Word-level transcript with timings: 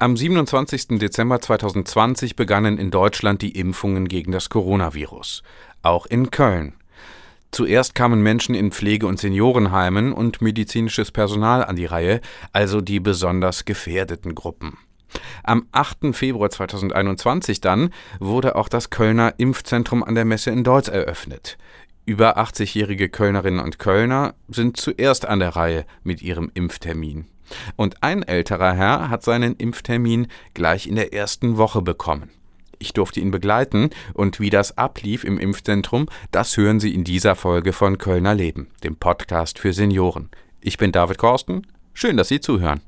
Am 0.00 0.16
27. 0.16 1.00
Dezember 1.00 1.40
2020 1.40 2.36
begannen 2.36 2.78
in 2.78 2.92
Deutschland 2.92 3.42
die 3.42 3.58
Impfungen 3.58 4.06
gegen 4.06 4.30
das 4.30 4.48
Coronavirus. 4.48 5.42
Auch 5.82 6.06
in 6.06 6.30
Köln. 6.30 6.74
Zuerst 7.50 7.96
kamen 7.96 8.22
Menschen 8.22 8.54
in 8.54 8.70
Pflege- 8.70 9.08
und 9.08 9.18
Seniorenheimen 9.18 10.12
und 10.12 10.40
medizinisches 10.40 11.10
Personal 11.10 11.64
an 11.64 11.74
die 11.74 11.86
Reihe, 11.86 12.20
also 12.52 12.80
die 12.80 13.00
besonders 13.00 13.64
gefährdeten 13.64 14.36
Gruppen. 14.36 14.78
Am 15.42 15.66
8. 15.72 16.14
Februar 16.14 16.50
2021 16.50 17.60
dann 17.60 17.92
wurde 18.20 18.54
auch 18.54 18.68
das 18.68 18.90
Kölner 18.90 19.34
Impfzentrum 19.38 20.04
an 20.04 20.14
der 20.14 20.24
Messe 20.24 20.52
in 20.52 20.62
Deutz 20.62 20.86
eröffnet. 20.86 21.58
Über 22.04 22.38
80-jährige 22.38 23.08
Kölnerinnen 23.08 23.58
und 23.58 23.80
Kölner 23.80 24.36
sind 24.46 24.76
zuerst 24.76 25.26
an 25.26 25.40
der 25.40 25.56
Reihe 25.56 25.86
mit 26.04 26.22
ihrem 26.22 26.52
Impftermin. 26.54 27.26
Und 27.76 28.02
ein 28.02 28.22
älterer 28.22 28.74
Herr 28.74 29.10
hat 29.10 29.22
seinen 29.22 29.56
Impftermin 29.56 30.28
gleich 30.54 30.86
in 30.86 30.96
der 30.96 31.12
ersten 31.12 31.56
Woche 31.56 31.82
bekommen. 31.82 32.30
Ich 32.78 32.92
durfte 32.92 33.20
ihn 33.20 33.30
begleiten 33.30 33.90
und 34.14 34.38
wie 34.40 34.50
das 34.50 34.78
ablief 34.78 35.24
im 35.24 35.38
Impfzentrum, 35.38 36.06
das 36.30 36.56
hören 36.56 36.80
Sie 36.80 36.94
in 36.94 37.04
dieser 37.04 37.34
Folge 37.34 37.72
von 37.72 37.98
Kölner 37.98 38.34
Leben, 38.34 38.68
dem 38.84 38.96
Podcast 38.96 39.58
für 39.58 39.72
Senioren. 39.72 40.30
Ich 40.60 40.78
bin 40.78 40.92
David 40.92 41.18
Korsten. 41.18 41.66
Schön, 41.92 42.16
dass 42.16 42.28
Sie 42.28 42.40
zuhören. 42.40 42.80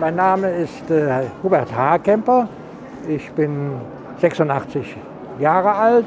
Mein 0.00 0.16
Name 0.16 0.50
ist 0.50 0.90
äh, 0.90 1.24
Hubert 1.42 1.76
Haarkemper. 1.76 2.48
Ich 3.06 3.30
bin 3.32 3.72
86 4.22 4.96
Jahre 5.38 5.74
alt 5.74 6.06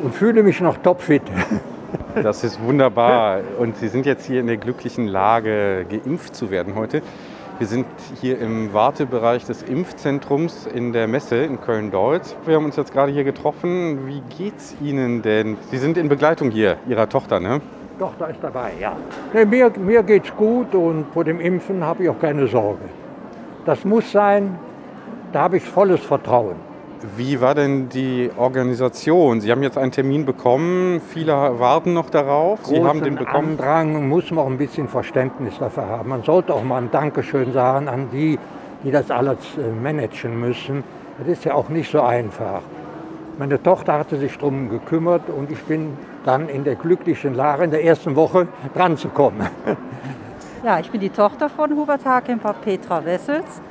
und 0.00 0.14
fühle 0.14 0.44
mich 0.44 0.60
noch 0.60 0.78
topfit. 0.78 1.22
Das 2.22 2.44
ist 2.44 2.62
wunderbar. 2.62 3.40
Und 3.58 3.76
Sie 3.76 3.88
sind 3.88 4.06
jetzt 4.06 4.26
hier 4.26 4.40
in 4.40 4.46
der 4.46 4.58
glücklichen 4.58 5.08
Lage, 5.08 5.86
geimpft 5.88 6.36
zu 6.36 6.52
werden 6.52 6.76
heute. 6.76 7.02
Wir 7.58 7.66
sind 7.66 7.86
hier 8.20 8.38
im 8.40 8.72
Wartebereich 8.72 9.44
des 9.44 9.62
Impfzentrums 9.62 10.66
in 10.66 10.92
der 10.92 11.08
Messe 11.08 11.36
in 11.36 11.60
Köln-Deutz. 11.60 12.36
Wir 12.46 12.56
haben 12.56 12.64
uns 12.64 12.76
jetzt 12.76 12.92
gerade 12.92 13.10
hier 13.10 13.24
getroffen. 13.24 14.06
Wie 14.06 14.22
geht's 14.38 14.76
Ihnen 14.80 15.22
denn? 15.22 15.56
Sie 15.70 15.78
sind 15.78 15.96
in 15.96 16.08
Begleitung 16.08 16.50
hier, 16.50 16.76
Ihrer 16.88 17.08
Tochter, 17.08 17.40
ne? 17.40 17.60
Tochter 17.98 18.30
ist 18.30 18.42
dabei, 18.42 18.72
ja. 18.80 18.96
Nee, 19.32 19.44
mir, 19.44 19.72
mir 19.76 20.02
geht's 20.04 20.34
gut 20.36 20.74
und 20.74 21.06
vor 21.12 21.24
dem 21.24 21.40
Impfen 21.40 21.84
habe 21.84 22.04
ich 22.04 22.08
auch 22.08 22.18
keine 22.20 22.46
Sorge. 22.46 22.84
Das 23.66 23.84
muss 23.84 24.10
sein, 24.10 24.58
da 25.32 25.42
habe 25.42 25.58
ich 25.58 25.64
volles 25.64 26.00
Vertrauen. 26.00 26.56
Wie 27.16 27.40
war 27.40 27.54
denn 27.54 27.88
die 27.88 28.30
Organisation? 28.36 29.40
Sie 29.40 29.50
haben 29.50 29.62
jetzt 29.62 29.78
einen 29.78 29.92
Termin 29.92 30.26
bekommen, 30.26 31.00
viele 31.00 31.32
warten 31.32 31.94
noch 31.94 32.10
darauf. 32.10 32.60
Sie 32.64 32.74
Großen 32.74 32.88
haben 32.88 33.02
den 33.02 33.16
bekommen. 33.16 33.52
Andrang 33.52 34.08
muss 34.08 34.30
man 34.30 34.44
auch 34.44 34.50
ein 34.50 34.58
bisschen 34.58 34.86
Verständnis 34.86 35.58
dafür 35.58 35.86
haben. 35.86 36.10
Man 36.10 36.22
sollte 36.24 36.52
auch 36.52 36.62
mal 36.62 36.78
ein 36.78 36.90
Dankeschön 36.90 37.52
sagen 37.52 37.88
an 37.88 38.08
die, 38.12 38.38
die 38.84 38.90
das 38.90 39.10
alles 39.10 39.38
äh, 39.56 39.70
managen 39.82 40.38
müssen. 40.40 40.84
Das 41.18 41.28
ist 41.28 41.44
ja 41.44 41.54
auch 41.54 41.68
nicht 41.70 41.90
so 41.90 42.02
einfach. 42.02 42.60
Meine 43.38 43.62
Tochter 43.62 43.94
hatte 43.94 44.16
sich 44.16 44.36
darum 44.36 44.68
gekümmert 44.68 45.22
und 45.30 45.50
ich 45.50 45.62
bin 45.62 45.96
dann 46.24 46.48
in 46.48 46.64
der 46.64 46.74
glücklichen 46.74 47.34
Lage, 47.34 47.64
in 47.64 47.70
der 47.70 47.82
ersten 47.84 48.14
Woche 48.14 48.48
dran 48.74 48.98
zu 48.98 49.08
kommen. 49.08 49.46
Ja, 50.62 50.78
ich 50.78 50.90
bin 50.90 51.00
die 51.00 51.08
Tochter 51.08 51.48
von 51.48 51.74
Hubert 51.74 52.04
Hakemper, 52.04 52.52
Petra 52.52 53.02
Wessels. 53.02 53.62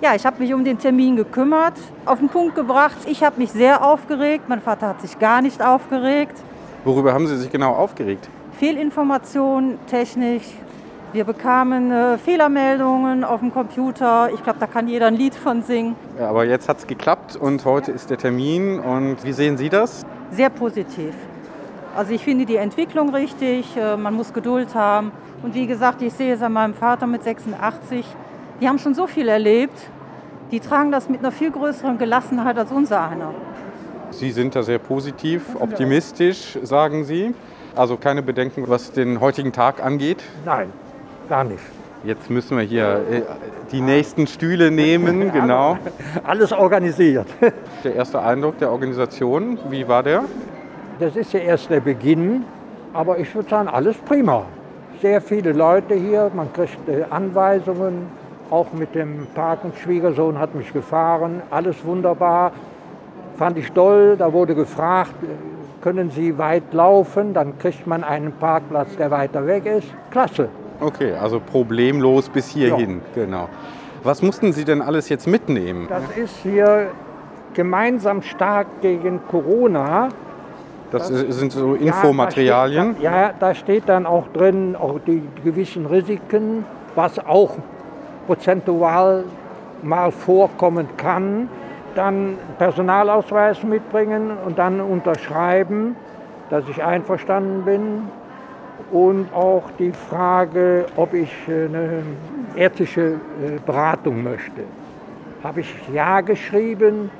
Ja, 0.00 0.16
ich 0.16 0.26
habe 0.26 0.42
mich 0.42 0.52
um 0.52 0.64
den 0.64 0.76
Termin 0.76 1.14
gekümmert, 1.14 1.74
auf 2.04 2.18
den 2.18 2.28
Punkt 2.28 2.56
gebracht. 2.56 2.96
Ich 3.06 3.22
habe 3.22 3.38
mich 3.38 3.52
sehr 3.52 3.86
aufgeregt, 3.86 4.48
mein 4.48 4.60
Vater 4.60 4.88
hat 4.88 5.00
sich 5.00 5.20
gar 5.20 5.40
nicht 5.40 5.62
aufgeregt. 5.64 6.36
Worüber 6.84 7.14
haben 7.14 7.28
Sie 7.28 7.36
sich 7.36 7.48
genau 7.48 7.72
aufgeregt? 7.74 8.28
Fehlinformation, 8.58 9.78
Technik. 9.86 10.42
Wir 11.12 11.22
bekamen 11.22 11.92
äh, 11.92 12.18
Fehlermeldungen 12.18 13.22
auf 13.22 13.38
dem 13.38 13.52
Computer. 13.52 14.28
Ich 14.34 14.42
glaube, 14.42 14.58
da 14.58 14.66
kann 14.66 14.88
jeder 14.88 15.06
ein 15.06 15.14
Lied 15.14 15.36
von 15.36 15.62
singen. 15.62 15.94
Ja, 16.18 16.28
aber 16.28 16.44
jetzt 16.44 16.68
hat 16.68 16.78
es 16.78 16.88
geklappt 16.88 17.36
und 17.36 17.64
heute 17.64 17.92
ist 17.92 18.10
der 18.10 18.18
Termin. 18.18 18.80
Und 18.80 19.22
wie 19.22 19.32
sehen 19.32 19.56
Sie 19.56 19.68
das? 19.68 20.04
Sehr 20.32 20.50
positiv. 20.50 21.14
Also 21.94 22.12
ich 22.12 22.24
finde 22.24 22.46
die 22.46 22.56
Entwicklung 22.56 23.14
richtig, 23.14 23.76
äh, 23.76 23.96
man 23.96 24.14
muss 24.14 24.32
Geduld 24.32 24.74
haben. 24.74 25.12
Und 25.42 25.54
wie 25.54 25.66
gesagt, 25.66 26.02
ich 26.02 26.12
sehe 26.12 26.34
es 26.34 26.42
an 26.42 26.52
meinem 26.52 26.74
Vater 26.74 27.06
mit 27.06 27.24
86, 27.24 28.06
die 28.60 28.68
haben 28.68 28.78
schon 28.78 28.94
so 28.94 29.06
viel 29.06 29.28
erlebt, 29.28 29.76
die 30.52 30.60
tragen 30.60 30.92
das 30.92 31.08
mit 31.08 31.20
einer 31.20 31.32
viel 31.32 31.50
größeren 31.50 31.98
Gelassenheit 31.98 32.56
als 32.56 32.70
unser 32.70 33.08
einer. 33.08 33.34
Sie 34.10 34.30
sind 34.30 34.54
da 34.54 34.62
sehr 34.62 34.78
positiv, 34.78 35.42
optimistisch, 35.58 36.58
sagen 36.62 37.04
Sie. 37.04 37.34
Also 37.74 37.96
keine 37.96 38.22
Bedenken, 38.22 38.68
was 38.68 38.92
den 38.92 39.20
heutigen 39.20 39.52
Tag 39.52 39.82
angeht. 39.82 40.22
Nein, 40.44 40.70
gar 41.28 41.42
nicht. 41.42 41.62
Jetzt 42.04 42.28
müssen 42.30 42.58
wir 42.58 42.64
hier 42.64 43.00
äh, 43.10 43.22
die 43.70 43.80
nächsten 43.80 44.26
Stühle 44.26 44.70
nehmen, 44.70 45.32
genau. 45.32 45.78
Alles 46.24 46.52
organisiert. 46.52 47.26
Der 47.84 47.94
erste 47.94 48.20
Eindruck 48.20 48.58
der 48.58 48.70
Organisation, 48.70 49.58
wie 49.70 49.88
war 49.88 50.02
der? 50.02 50.24
Das 51.00 51.16
ist 51.16 51.32
ja 51.32 51.40
erst 51.40 51.68
der 51.70 51.80
Beginn, 51.80 52.44
aber 52.92 53.18
ich 53.18 53.34
würde 53.34 53.48
sagen, 53.48 53.68
alles 53.68 53.96
prima. 53.96 54.46
Sehr 55.02 55.20
viele 55.20 55.50
Leute 55.50 55.96
hier, 55.96 56.30
man 56.32 56.52
kriegt 56.52 56.88
äh, 56.88 57.02
Anweisungen, 57.10 58.06
auch 58.50 58.72
mit 58.72 58.94
dem 58.94 59.26
Parken. 59.34 59.72
Schwiegersohn 59.82 60.38
hat 60.38 60.54
mich 60.54 60.72
gefahren, 60.72 61.42
alles 61.50 61.84
wunderbar. 61.84 62.52
Fand 63.36 63.58
ich 63.58 63.72
toll, 63.72 64.14
da 64.16 64.32
wurde 64.32 64.54
gefragt, 64.54 65.14
äh, 65.24 65.82
können 65.82 66.12
Sie 66.12 66.38
weit 66.38 66.72
laufen, 66.72 67.34
dann 67.34 67.58
kriegt 67.58 67.84
man 67.84 68.04
einen 68.04 68.30
Parkplatz, 68.30 68.94
der 68.96 69.10
weiter 69.10 69.44
weg 69.44 69.66
ist. 69.66 69.88
Klasse. 70.12 70.48
Okay, 70.78 71.14
also 71.14 71.40
problemlos 71.40 72.28
bis 72.28 72.46
hierhin, 72.50 73.00
genau. 73.12 73.48
Was 74.04 74.22
mussten 74.22 74.52
Sie 74.52 74.64
denn 74.64 74.80
alles 74.80 75.08
jetzt 75.08 75.26
mitnehmen? 75.26 75.88
Das 75.88 76.16
ist 76.16 76.36
hier 76.44 76.90
gemeinsam 77.54 78.22
stark 78.22 78.68
gegen 78.82 79.20
Corona. 79.28 80.10
Das 80.92 81.10
ist- 81.10 81.38
sind 81.38 81.52
so 81.52 81.74
Infomaterialien. 81.74 82.96
Ja, 83.00 83.10
da 83.10 83.14
steht, 83.14 83.28
ja, 83.30 83.32
da 83.38 83.54
steht 83.54 83.88
dann 83.88 84.06
auch 84.06 84.28
drin, 84.28 84.76
auch 84.76 84.98
die 85.06 85.22
gewissen 85.42 85.86
Risiken, 85.86 86.64
was 86.94 87.18
auch 87.18 87.56
prozentual 88.26 89.24
mal 89.82 90.10
vorkommen 90.12 90.88
kann. 90.96 91.48
Dann 91.94 92.38
Personalausweis 92.58 93.62
mitbringen 93.64 94.30
und 94.46 94.58
dann 94.58 94.80
unterschreiben, 94.80 95.96
dass 96.50 96.68
ich 96.68 96.82
einverstanden 96.82 97.62
bin. 97.64 97.82
Und 98.90 99.32
auch 99.34 99.62
die 99.78 99.92
Frage, 99.92 100.84
ob 100.96 101.14
ich 101.14 101.32
äh, 101.48 101.64
eine 101.66 102.02
ärztliche 102.56 103.00
äh, 103.12 103.58
Beratung 103.64 104.22
möchte. 104.22 104.62
Habe 105.42 105.60
ich 105.60 105.74
ja 105.92 106.20
geschrieben, 106.20 107.10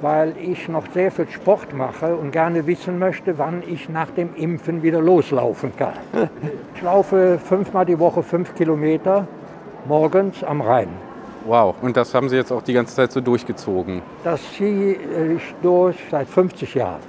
weil 0.00 0.34
ich 0.38 0.68
noch 0.68 0.84
sehr 0.92 1.10
viel 1.10 1.28
Sport 1.28 1.74
mache 1.74 2.16
und 2.16 2.30
gerne 2.30 2.66
wissen 2.66 2.98
möchte, 2.98 3.38
wann 3.38 3.62
ich 3.66 3.88
nach 3.88 4.10
dem 4.10 4.34
Impfen 4.34 4.82
wieder 4.82 5.00
loslaufen 5.00 5.72
kann. 5.76 5.94
Ich 6.74 6.82
laufe 6.82 7.38
fünfmal 7.38 7.84
die 7.84 7.98
Woche 7.98 8.22
fünf 8.22 8.54
Kilometer 8.54 9.26
morgens 9.86 10.42
am 10.42 10.62
Rhein. 10.62 10.88
Wow, 11.44 11.74
und 11.82 11.94
das 11.94 12.14
haben 12.14 12.30
Sie 12.30 12.36
jetzt 12.36 12.50
auch 12.50 12.62
die 12.62 12.72
ganze 12.72 12.94
Zeit 12.94 13.12
so 13.12 13.20
durchgezogen. 13.20 14.00
Das 14.24 14.40
ziehe 14.54 14.94
ich 15.36 15.54
durch 15.62 15.96
seit 16.10 16.26
50 16.26 16.74
Jahren. 16.74 17.00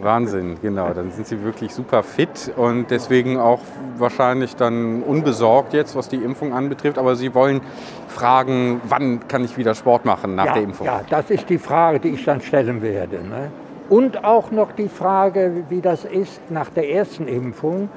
Wahnsinn, 0.00 0.56
genau. 0.62 0.92
Dann 0.92 1.10
sind 1.10 1.26
Sie 1.26 1.42
wirklich 1.42 1.74
super 1.74 2.02
fit 2.02 2.52
und 2.56 2.90
deswegen 2.90 3.38
auch 3.38 3.60
wahrscheinlich 3.96 4.56
dann 4.56 5.02
unbesorgt 5.02 5.72
jetzt, 5.72 5.96
was 5.96 6.08
die 6.08 6.16
Impfung 6.16 6.52
anbetrifft. 6.52 6.98
Aber 6.98 7.16
Sie 7.16 7.34
wollen 7.34 7.60
fragen, 8.08 8.80
wann 8.84 9.26
kann 9.28 9.44
ich 9.44 9.56
wieder 9.56 9.74
Sport 9.74 10.04
machen 10.04 10.34
nach 10.34 10.46
ja, 10.46 10.52
der 10.54 10.62
Impfung? 10.62 10.86
Ja, 10.86 11.02
das 11.08 11.30
ist 11.30 11.48
die 11.48 11.58
Frage, 11.58 12.00
die 12.00 12.10
ich 12.10 12.24
dann 12.24 12.40
stellen 12.40 12.82
werde. 12.82 13.16
Ne? 13.16 13.50
Und 13.88 14.24
auch 14.24 14.50
noch 14.50 14.72
die 14.72 14.88
Frage, 14.88 15.64
wie 15.68 15.80
das 15.80 16.04
ist 16.04 16.40
nach 16.50 16.68
der 16.70 16.90
ersten 16.90 17.26
Impfung. 17.26 17.88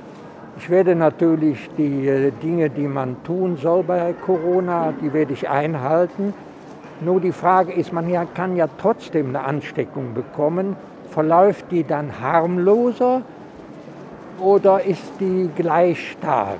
Ich 0.57 0.69
werde 0.69 0.95
natürlich 0.95 1.69
die 1.77 2.07
äh, 2.07 2.31
Dinge, 2.31 2.69
die 2.69 2.87
man 2.87 3.23
tun 3.23 3.57
soll 3.57 3.83
bei 3.83 4.13
Corona, 4.25 4.93
die 5.01 5.11
werde 5.13 5.33
ich 5.33 5.49
einhalten. 5.49 6.33
Nur 6.99 7.19
die 7.19 7.31
Frage 7.31 7.73
ist, 7.73 7.91
man 7.91 8.07
kann 8.33 8.55
ja 8.55 8.67
trotzdem 8.79 9.29
eine 9.29 9.43
Ansteckung 9.43 10.13
bekommen. 10.13 10.75
Verläuft 11.11 11.65
die 11.71 11.83
dann 11.83 12.21
harmloser 12.21 13.21
oder 14.39 14.81
ist 14.83 15.03
die 15.19 15.49
gleich 15.55 16.11
stark? 16.13 16.59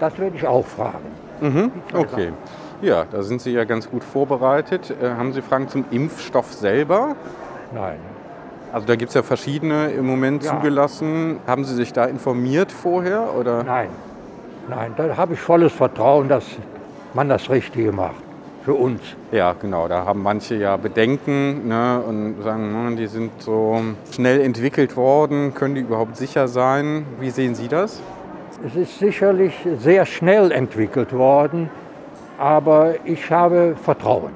Das 0.00 0.18
werde 0.18 0.36
ich 0.36 0.46
auch 0.46 0.66
fragen. 0.66 1.06
Mhm, 1.40 1.70
okay. 1.94 2.32
Ja, 2.82 3.04
da 3.10 3.22
sind 3.22 3.40
Sie 3.40 3.52
ja 3.52 3.64
ganz 3.64 3.88
gut 3.88 4.02
vorbereitet. 4.02 4.92
Äh, 5.00 5.10
haben 5.10 5.32
Sie 5.32 5.40
Fragen 5.40 5.68
zum 5.68 5.84
Impfstoff 5.90 6.52
selber? 6.52 7.14
Nein. 7.72 7.98
Also 8.72 8.86
da 8.88 8.96
gibt 8.96 9.10
es 9.10 9.14
ja 9.14 9.22
verschiedene 9.22 9.86
im 9.92 10.04
Moment 10.04 10.42
Ja. 10.42 10.56
zugelassen. 10.56 11.38
Haben 11.46 11.64
Sie 11.64 11.74
sich 11.74 11.92
da 11.92 12.06
informiert 12.06 12.72
vorher? 12.72 13.34
Oder? 13.38 13.62
Nein. 13.62 13.88
Nein, 14.68 14.92
da 14.96 15.16
habe 15.16 15.34
ich 15.34 15.40
volles 15.40 15.72
Vertrauen, 15.72 16.28
dass 16.28 16.44
man 17.14 17.28
das 17.28 17.48
Richtige 17.48 17.92
macht 17.92 18.25
für 18.66 18.74
uns. 18.74 19.00
Ja, 19.30 19.52
genau. 19.52 19.86
Da 19.86 20.04
haben 20.04 20.24
manche 20.24 20.56
ja 20.56 20.76
Bedenken 20.76 21.68
ne, 21.68 22.02
und 22.04 22.42
sagen, 22.42 22.64
hm, 22.74 22.96
die 22.96 23.06
sind 23.06 23.30
so 23.38 23.80
schnell 24.10 24.40
entwickelt 24.40 24.96
worden. 24.96 25.54
Können 25.54 25.76
die 25.76 25.82
überhaupt 25.82 26.16
sicher 26.16 26.48
sein? 26.48 27.06
Wie 27.20 27.30
sehen 27.30 27.54
Sie 27.54 27.68
das? 27.68 28.02
Es 28.66 28.74
ist 28.74 28.98
sicherlich 28.98 29.54
sehr 29.78 30.04
schnell 30.04 30.50
entwickelt 30.50 31.12
worden, 31.12 31.70
aber 32.38 32.94
ich 33.04 33.30
habe 33.30 33.76
Vertrauen. 33.80 34.32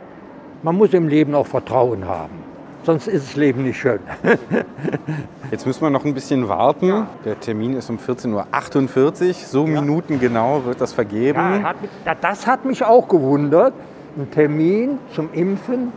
Man 0.63 0.77
muss 0.77 0.95
im 0.95 1.09
Leben 1.09 1.35
auch 1.35 1.47
Vertrauen 1.47 2.07
haben, 2.07 2.45
sonst 2.85 3.09
ist 3.09 3.31
das 3.31 3.37
Leben 3.37 3.65
nicht 3.65 3.81
schön. 3.81 3.99
Jetzt 5.51 5.67
müssen 5.67 5.83
wir 5.83 5.91
noch 5.91 6.05
ein 6.05 6.15
bisschen 6.15 6.49
warten. 6.49 7.09
Der 7.25 7.41
Termin 7.41 7.77
ist 7.77 7.91
um 7.91 7.99
14.48 7.99 9.27
Uhr. 9.27 9.35
So 9.35 9.67
ja. 9.67 9.81
minutengenau 9.81 10.65
wird 10.67 10.81
das 10.81 10.93
vergeben. 10.93 11.41
Ja, 11.41 11.63
hat 11.65 11.83
mich, 11.83 11.91
das 12.21 12.47
hat 12.47 12.65
mich 12.65 12.85
auch 12.85 13.09
gewundert 13.09 13.73
einen 14.17 14.31
Termin 14.31 14.99
zum 15.15 15.33
Impfen 15.33 15.93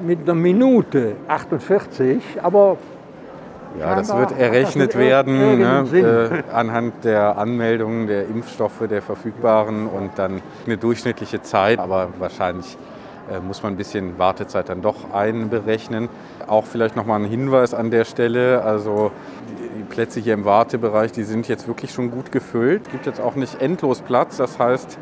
mit 0.00 0.20
einer 0.22 0.34
Minute 0.34 1.16
48, 1.26 2.20
aber 2.42 2.76
ja, 3.78 3.94
das 3.94 4.16
wird 4.16 4.38
errechnet 4.38 4.96
werden 4.96 5.58
ne, 5.58 6.42
äh, 6.50 6.52
anhand 6.52 7.04
der 7.04 7.36
Anmeldungen 7.36 8.06
der 8.06 8.26
Impfstoffe, 8.26 8.88
der 8.88 9.02
verfügbaren 9.02 9.86
und 9.86 10.12
dann 10.16 10.40
eine 10.66 10.78
durchschnittliche 10.78 11.42
Zeit. 11.42 11.78
Aber 11.78 12.08
wahrscheinlich 12.18 12.76
äh, 13.30 13.40
muss 13.40 13.62
man 13.62 13.74
ein 13.74 13.76
bisschen 13.76 14.18
Wartezeit 14.18 14.68
dann 14.68 14.80
doch 14.80 15.12
einberechnen. 15.12 16.08
Auch 16.46 16.64
vielleicht 16.64 16.96
nochmal 16.96 17.20
ein 17.20 17.28
Hinweis 17.28 17.74
an 17.74 17.90
der 17.90 18.04
Stelle. 18.04 18.62
Also 18.62 19.12
die 19.78 19.82
Plätze 19.84 20.20
hier 20.20 20.34
im 20.34 20.44
Wartebereich, 20.44 21.12
die 21.12 21.24
sind 21.24 21.46
jetzt 21.46 21.68
wirklich 21.68 21.92
schon 21.92 22.10
gut 22.10 22.32
gefüllt. 22.32 22.82
Es 22.86 22.92
gibt 22.92 23.06
jetzt 23.06 23.20
auch 23.20 23.34
nicht 23.34 23.60
endlos 23.60 24.00
Platz. 24.00 24.38
Das 24.38 24.58
heißt, 24.58 24.98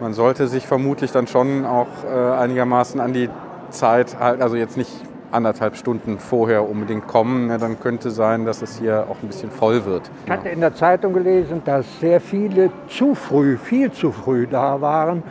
man 0.00 0.14
sollte 0.14 0.46
sich 0.46 0.66
vermutlich 0.66 1.12
dann 1.12 1.26
schon 1.26 1.64
auch 1.64 1.86
äh, 2.04 2.32
einigermaßen 2.38 3.00
an 3.00 3.12
die 3.12 3.28
Zeit 3.70 4.18
halten, 4.18 4.42
also 4.42 4.56
jetzt 4.56 4.76
nicht 4.76 4.90
anderthalb 5.30 5.76
Stunden 5.76 6.18
vorher 6.18 6.68
unbedingt 6.68 7.06
kommen. 7.06 7.46
Ne, 7.46 7.58
dann 7.58 7.78
könnte 7.78 8.10
sein, 8.10 8.44
dass 8.44 8.62
es 8.62 8.78
hier 8.78 9.06
auch 9.08 9.16
ein 9.22 9.28
bisschen 9.28 9.50
voll 9.50 9.84
wird. 9.84 10.10
Ich 10.26 10.30
hatte 10.30 10.48
in 10.48 10.60
der 10.60 10.74
Zeitung 10.74 11.12
gelesen, 11.12 11.62
dass 11.64 11.86
sehr 12.00 12.20
viele 12.20 12.70
zu 12.88 13.14
früh, 13.14 13.56
viel 13.56 13.92
zu 13.92 14.10
früh 14.10 14.46
da 14.46 14.80
waren 14.80 15.22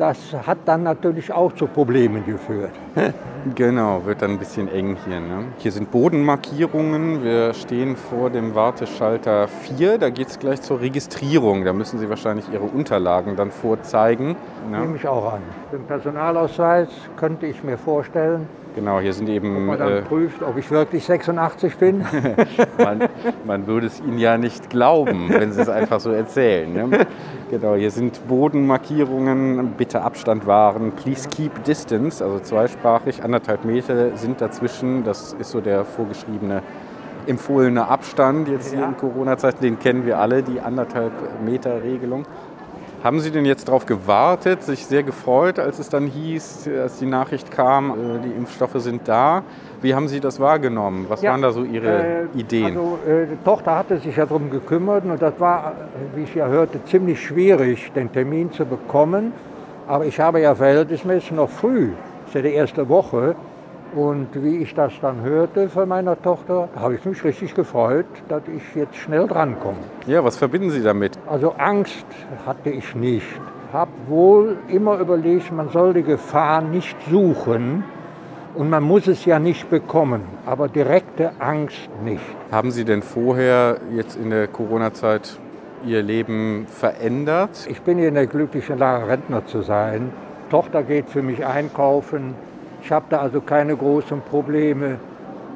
das 0.00 0.34
hat 0.46 0.58
dann 0.64 0.82
natürlich 0.82 1.30
auch 1.32 1.52
zu 1.52 1.66
Problemen 1.66 2.24
geführt. 2.24 2.72
genau, 3.54 4.04
wird 4.04 4.22
dann 4.22 4.32
ein 4.32 4.38
bisschen 4.38 4.68
eng 4.68 4.96
hier. 5.06 5.20
Ne? 5.20 5.44
Hier 5.58 5.72
sind 5.72 5.90
Bodenmarkierungen. 5.90 7.22
Wir 7.22 7.54
stehen 7.54 7.96
vor 7.96 8.30
dem 8.30 8.54
Warteschalter 8.54 9.48
4. 9.48 9.98
Da 9.98 10.10
geht 10.10 10.28
es 10.28 10.38
gleich 10.38 10.62
zur 10.62 10.80
Registrierung. 10.80 11.64
Da 11.64 11.72
müssen 11.72 11.98
Sie 11.98 12.08
wahrscheinlich 12.08 12.46
Ihre 12.52 12.64
Unterlagen 12.64 13.36
dann 13.36 13.50
vorzeigen. 13.50 14.36
Ne? 14.70 14.80
Nehme 14.80 14.96
ich 14.96 15.06
auch 15.06 15.34
an. 15.34 15.42
Den 15.72 15.84
Personalausweis 15.84 16.88
könnte 17.16 17.46
ich 17.46 17.62
mir 17.62 17.78
vorstellen. 17.78 18.46
Genau, 18.74 19.00
hier 19.00 19.12
sind 19.12 19.28
eben. 19.28 19.56
Ob 19.56 19.62
man 19.62 19.78
dann 19.78 19.92
äh, 19.92 20.02
prüft, 20.02 20.42
ob 20.42 20.56
ich 20.56 20.70
wirklich 20.70 21.04
86 21.04 21.76
bin. 21.76 22.04
man, 22.78 23.08
man, 23.44 23.66
würde 23.66 23.88
es 23.88 24.00
Ihnen 24.00 24.18
ja 24.18 24.38
nicht 24.38 24.70
glauben, 24.70 25.28
wenn 25.28 25.52
Sie 25.52 25.60
es 25.60 25.68
einfach 25.68 26.00
so 26.00 26.10
erzählen. 26.10 26.72
Ne? 26.72 27.06
Genau, 27.50 27.74
hier 27.74 27.90
sind 27.90 28.28
Bodenmarkierungen, 28.28 29.72
bitte 29.76 30.02
Abstand 30.02 30.46
wahren, 30.46 30.92
please 30.92 31.28
keep 31.28 31.64
distance, 31.64 32.24
also 32.24 32.38
zweisprachig, 32.38 33.24
anderthalb 33.30 33.64
Meter 33.64 34.16
sind 34.16 34.40
dazwischen. 34.40 35.04
Das 35.04 35.32
ist 35.38 35.50
so 35.50 35.60
der 35.60 35.84
vorgeschriebene 35.84 36.62
empfohlene 37.26 37.86
Abstand 37.86 38.48
jetzt 38.48 38.72
hier 38.72 38.84
in 38.84 38.96
Corona-Zeiten, 38.96 39.62
den 39.62 39.78
kennen 39.78 40.04
wir 40.04 40.18
alle, 40.18 40.42
die 40.42 40.60
anderthalb 40.60 41.12
Meter 41.44 41.82
Regelung. 41.82 42.24
Haben 43.04 43.20
Sie 43.20 43.30
denn 43.30 43.46
jetzt 43.46 43.68
darauf 43.68 43.86
gewartet, 43.86 44.62
sich 44.62 44.84
sehr 44.84 45.02
gefreut, 45.02 45.58
als 45.58 45.78
es 45.78 45.88
dann 45.88 46.06
hieß, 46.06 46.68
als 46.82 46.98
die 46.98 47.06
Nachricht 47.06 47.50
kam, 47.50 47.90
äh, 47.90 47.94
die 48.24 48.30
Impfstoffe 48.30 48.76
sind 48.76 49.02
da? 49.06 49.42
Wie 49.80 49.94
haben 49.94 50.08
Sie 50.08 50.20
das 50.20 50.40
wahrgenommen? 50.40 51.06
Was 51.08 51.22
ja, 51.22 51.30
waren 51.30 51.40
da 51.40 51.52
so 51.52 51.62
Ihre 51.62 52.26
äh, 52.34 52.38
Ideen? 52.38 52.76
Also, 52.76 52.98
äh, 53.06 53.26
die 53.26 53.42
Tochter 53.44 53.76
hatte 53.76 53.98
sich 53.98 54.16
ja 54.16 54.26
darum 54.26 54.50
gekümmert 54.50 55.04
und 55.04 55.22
das 55.22 55.38
war, 55.38 55.72
wie 56.14 56.24
ich 56.24 56.34
ja 56.34 56.48
hörte, 56.48 56.84
ziemlich 56.84 57.24
schwierig, 57.24 57.92
den 57.92 58.12
Termin 58.12 58.52
zu 58.52 58.66
bekommen. 58.66 59.32
Aber 59.88 60.04
ich 60.04 60.20
habe 60.20 60.40
ja 60.40 60.54
verhältnismäßig 60.54 61.32
noch 61.32 61.48
früh, 61.48 61.92
ja 62.34 62.42
die 62.42 62.52
erste 62.52 62.88
Woche, 62.88 63.34
und 63.94 64.28
wie 64.34 64.58
ich 64.58 64.72
das 64.74 64.92
dann 65.02 65.22
hörte 65.22 65.68
von 65.68 65.88
meiner 65.88 66.20
Tochter, 66.20 66.68
habe 66.76 66.94
ich 66.94 67.04
mich 67.04 67.24
richtig 67.24 67.54
gefreut, 67.54 68.06
dass 68.28 68.42
ich 68.54 68.62
jetzt 68.76 68.96
schnell 68.96 69.26
drankomme. 69.26 69.78
Ja, 70.06 70.22
was 70.22 70.36
verbinden 70.36 70.70
Sie 70.70 70.82
damit? 70.82 71.18
Also 71.26 71.54
Angst 71.58 72.06
hatte 72.46 72.70
ich 72.70 72.94
nicht. 72.94 73.26
Ich 73.68 73.72
habe 73.72 73.90
wohl 74.06 74.58
immer 74.68 74.98
überlegt, 74.98 75.52
man 75.52 75.68
soll 75.70 75.94
die 75.94 76.02
Gefahr 76.02 76.60
nicht 76.60 76.96
suchen 77.10 77.84
und 78.54 78.70
man 78.70 78.82
muss 78.82 79.06
es 79.06 79.24
ja 79.24 79.38
nicht 79.38 79.70
bekommen, 79.70 80.22
aber 80.46 80.68
direkte 80.68 81.32
Angst 81.38 81.88
nicht. 82.04 82.22
Haben 82.50 82.70
Sie 82.70 82.84
denn 82.84 83.02
vorher 83.02 83.78
jetzt 83.94 84.16
in 84.16 84.30
der 84.30 84.46
Corona-Zeit 84.48 85.38
Ihr 85.84 86.02
Leben 86.02 86.66
verändert? 86.68 87.66
Ich 87.68 87.82
bin 87.82 87.98
hier 87.98 88.08
in 88.08 88.14
der 88.14 88.26
glücklichen 88.26 88.78
Lage, 88.78 89.08
Rentner 89.08 89.46
zu 89.46 89.62
sein. 89.62 90.12
Tochter 90.50 90.82
geht 90.82 91.08
für 91.08 91.22
mich 91.22 91.46
einkaufen, 91.46 92.34
ich 92.82 92.90
habe 92.90 93.06
da 93.08 93.20
also 93.20 93.40
keine 93.40 93.76
großen 93.76 94.20
Probleme. 94.22 94.98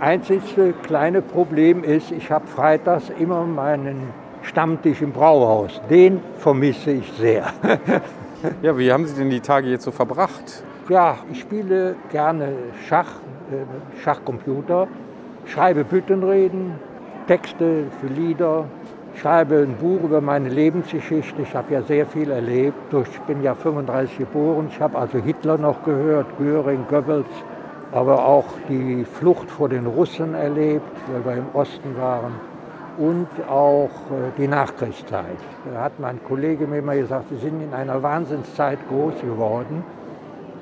Einzigste 0.00 0.73
kleine 0.73 1.23
Problem 1.23 1.82
ist, 1.82 2.11
ich 2.12 2.31
habe 2.31 2.46
freitags 2.46 3.11
immer 3.19 3.44
meinen 3.44 4.08
Stammtisch 4.43 5.00
im 5.00 5.12
Brauhaus. 5.12 5.81
Den 5.88 6.20
vermisse 6.38 6.93
ich 6.93 7.11
sehr. 7.14 7.52
ja, 8.62 8.76
wie 8.76 8.93
haben 8.93 9.06
Sie 9.06 9.14
denn 9.14 9.31
die 9.31 9.41
Tage 9.41 9.69
jetzt 9.69 9.85
so 9.85 9.91
verbracht? 9.91 10.62
Ja, 10.88 11.17
ich 11.32 11.41
spiele 11.41 11.96
gerne 12.11 12.52
Schach, 12.87 13.20
äh, 13.50 14.00
Schachcomputer, 14.02 14.87
schreibe 15.46 15.85
Büttenreden, 15.85 16.73
Texte 17.26 17.85
für 18.00 18.08
Lieder, 18.08 18.67
schreibe 19.21 19.59
ein 19.59 19.77
Buch 19.77 20.03
über 20.03 20.21
meine 20.21 20.49
Lebensgeschichte. 20.49 21.43
Ich 21.43 21.55
habe 21.55 21.75
ja 21.75 21.83
sehr 21.83 22.07
viel 22.07 22.31
erlebt. 22.31 22.93
Ich 22.93 23.21
bin 23.23 23.43
ja 23.43 23.55
35 23.55 24.19
geboren. 24.19 24.69
Ich 24.71 24.81
habe 24.81 24.99
also 24.99 25.19
Hitler 25.19 25.59
noch 25.59 25.83
gehört, 25.85 26.27
Göring, 26.39 26.85
Goebbels, 26.89 27.27
aber 27.93 28.25
auch 28.25 28.47
die 28.69 29.05
Flucht 29.05 29.51
vor 29.51 29.69
den 29.69 29.87
Russen 29.87 30.35
erlebt, 30.35 30.97
weil 31.13 31.25
wir 31.25 31.43
im 31.43 31.47
Osten 31.55 31.97
waren. 31.97 32.33
Und 32.97 33.29
auch 33.49 33.91
äh, 34.11 34.31
die 34.39 34.47
Nachkriegszeit. 34.47 35.39
Da 35.73 35.81
hat 35.81 35.99
mein 35.99 36.23
Kollege 36.23 36.67
mir 36.67 36.79
immer 36.79 36.95
gesagt, 36.95 37.25
Sie 37.31 37.37
sind 37.39 37.61
in 37.61 37.75
einer 37.75 38.01
Wahnsinnszeit 38.03 38.79
groß 38.89 39.21
geworden. 39.21 39.83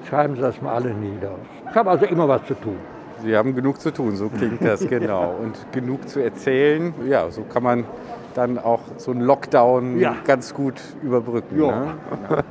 Schreiben 0.09 0.37
Sie 0.37 0.41
das 0.41 0.61
mal 0.63 0.75
alle 0.75 0.95
nieder. 0.95 1.33
Ich 1.69 1.75
habe 1.75 1.91
also 1.91 2.07
immer 2.07 2.27
was 2.29 2.45
zu 2.47 2.55
tun. 2.55 2.77
Sie 3.23 3.37
haben 3.37 3.55
genug 3.55 3.81
zu 3.81 3.93
tun, 3.93 4.17
so 4.17 4.29
klingt 4.29 4.65
das 4.65 4.81
genau. 4.89 5.35
Und 5.43 5.55
genug 5.73 6.09
zu 6.09 6.21
erzählen. 6.21 6.95
Ja, 7.07 7.31
so 7.31 7.43
kann 7.43 7.63
man 7.63 7.85
dann 8.35 8.59
auch 8.59 8.81
so 8.97 9.11
einen 9.11 9.21
Lockdown 9.21 9.99
ja. 9.99 10.17
ganz 10.25 10.55
gut 10.55 10.81
überbrücken. 11.03 11.61
Ja. 11.61 11.81
Ne? 11.81 11.95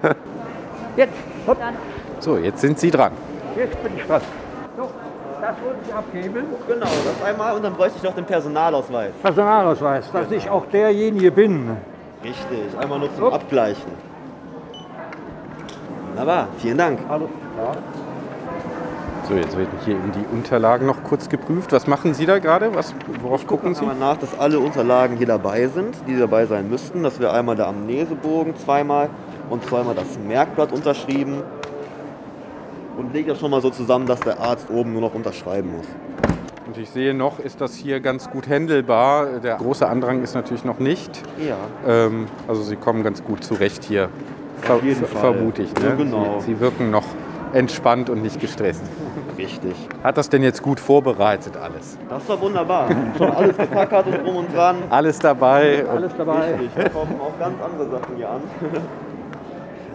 Jetzt, 0.97 1.13
hopp. 1.47 1.57
So, 2.19 2.37
jetzt 2.37 2.59
sind 2.59 2.77
Sie 2.77 2.91
dran. 2.91 3.13
Jetzt 3.55 3.81
bin 3.81 3.93
ich 3.95 4.03
dran. 4.03 4.21
So, 4.75 4.89
das 5.41 5.55
wollte 5.63 5.79
ich 5.87 5.93
abgeben. 5.93 6.45
Genau, 6.67 6.85
das 6.85 7.27
einmal 7.27 7.55
und 7.55 7.63
dann 7.63 7.73
bräuchte 7.73 7.97
ich 7.97 8.03
noch 8.03 8.13
den 8.13 8.25
Personalausweis. 8.25 9.13
Personalausweis, 9.21 10.11
dass 10.11 10.27
genau. 10.27 10.37
ich 10.37 10.49
auch 10.49 10.65
derjenige 10.67 11.31
bin. 11.31 11.77
Richtig, 12.23 12.77
einmal 12.77 12.99
nur 12.99 13.15
zum 13.15 13.23
hopp. 13.23 13.33
Abgleichen. 13.35 13.91
Wunderbar, 16.09 16.49
vielen 16.57 16.77
Dank. 16.77 16.99
Hallo. 17.07 17.29
Ja. 17.57 17.71
So, 19.27 19.35
jetzt 19.35 19.55
werden 19.57 19.69
hier 19.85 19.95
eben 19.95 20.11
die 20.11 20.25
Unterlagen 20.35 20.87
noch 20.87 21.03
kurz 21.03 21.29
geprüft. 21.29 21.71
Was 21.71 21.87
machen 21.87 22.13
Sie 22.13 22.25
da 22.25 22.39
gerade? 22.39 22.73
Was, 22.73 22.93
worauf 23.21 23.41
ich 23.41 23.47
gucken 23.47 23.75
Sie? 23.75 23.85
Ich 23.85 23.99
nach, 23.99 24.17
dass 24.17 24.37
alle 24.37 24.59
Unterlagen 24.59 25.17
hier 25.17 25.27
dabei 25.27 25.67
sind, 25.67 25.95
die 26.07 26.17
dabei 26.17 26.45
sein 26.45 26.69
müssten. 26.69 27.03
Dass 27.03 27.19
wir 27.19 27.31
einmal 27.31 27.55
der 27.55 27.67
Amnesebogen 27.67 28.55
zweimal 28.57 29.09
und 29.49 29.63
zweimal 29.65 29.95
das 29.95 30.17
Merkblatt 30.27 30.71
unterschrieben. 30.71 31.43
Und 32.97 33.13
lege 33.13 33.29
das 33.29 33.39
schon 33.39 33.51
mal 33.51 33.61
so 33.61 33.69
zusammen, 33.69 34.05
dass 34.05 34.19
der 34.21 34.39
Arzt 34.39 34.69
oben 34.69 34.93
nur 34.93 35.01
noch 35.01 35.13
unterschreiben 35.13 35.71
muss. 35.77 35.87
Und 36.65 36.77
ich 36.77 36.89
sehe 36.89 37.13
noch, 37.13 37.39
ist 37.39 37.61
das 37.61 37.75
hier 37.75 37.99
ganz 37.99 38.29
gut 38.29 38.47
händelbar. 38.47 39.39
Der 39.39 39.55
große 39.57 39.87
Andrang 39.87 40.23
ist 40.23 40.35
natürlich 40.35 40.65
noch 40.65 40.79
nicht. 40.79 41.21
Ja. 41.37 41.57
Ähm, 41.87 42.27
also 42.47 42.63
Sie 42.63 42.75
kommen 42.75 43.03
ganz 43.03 43.23
gut 43.23 43.43
zurecht 43.43 43.83
hier. 43.83 44.09
Ver. 44.61 44.79
Vermute 45.07 45.63
ich. 45.63 45.73
Ne? 45.73 45.89
Ja, 45.89 45.95
genau. 45.95 46.39
Sie, 46.39 46.53
Sie 46.53 46.59
wirken 46.59 46.91
noch 46.91 47.05
entspannt 47.53 48.09
und 48.09 48.21
nicht 48.21 48.39
gestresst. 48.39 48.83
Richtig. 49.37 49.75
Hat 50.03 50.17
das 50.17 50.29
denn 50.29 50.43
jetzt 50.43 50.61
gut 50.61 50.79
vorbereitet 50.79 51.57
alles? 51.57 51.97
Das 52.09 52.27
war 52.29 52.39
wunderbar. 52.41 52.89
Schon 53.17 53.31
alles 53.31 53.57
getackert 53.57 54.07
und 54.07 54.23
drum 54.23 54.35
und 54.37 54.55
dran. 54.55 54.77
Alles 54.89 55.19
dabei. 55.19 55.85
Alles 55.89 56.11
dabei. 56.17 56.51
Richtig, 56.55 56.69
da 56.75 56.89
kommen 56.89 57.19
auch 57.19 57.37
ganz 57.39 57.55
andere 57.61 57.89
Sachen 57.89 58.15
hier 58.15 58.29
an. 58.29 58.41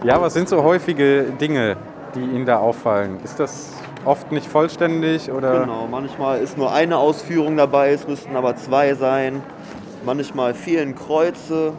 ja, 0.03 0.21
was 0.21 0.33
sind 0.33 0.49
so 0.49 0.63
häufige 0.63 1.23
Dinge, 1.39 1.77
die 2.15 2.21
Ihnen 2.21 2.45
da 2.45 2.57
auffallen? 2.57 3.19
Ist 3.23 3.39
das 3.39 3.73
oft 4.05 4.31
nicht 4.31 4.47
vollständig 4.47 5.31
oder? 5.31 5.61
Genau, 5.61 5.87
manchmal 5.89 6.39
ist 6.39 6.57
nur 6.57 6.71
eine 6.71 6.97
Ausführung 6.97 7.57
dabei, 7.57 7.91
es 7.91 8.07
müssten 8.07 8.35
aber 8.35 8.55
zwei 8.55 8.93
sein. 8.93 9.41
Manchmal 10.05 10.53
fehlen 10.53 10.95
Kreuze. 10.95 11.73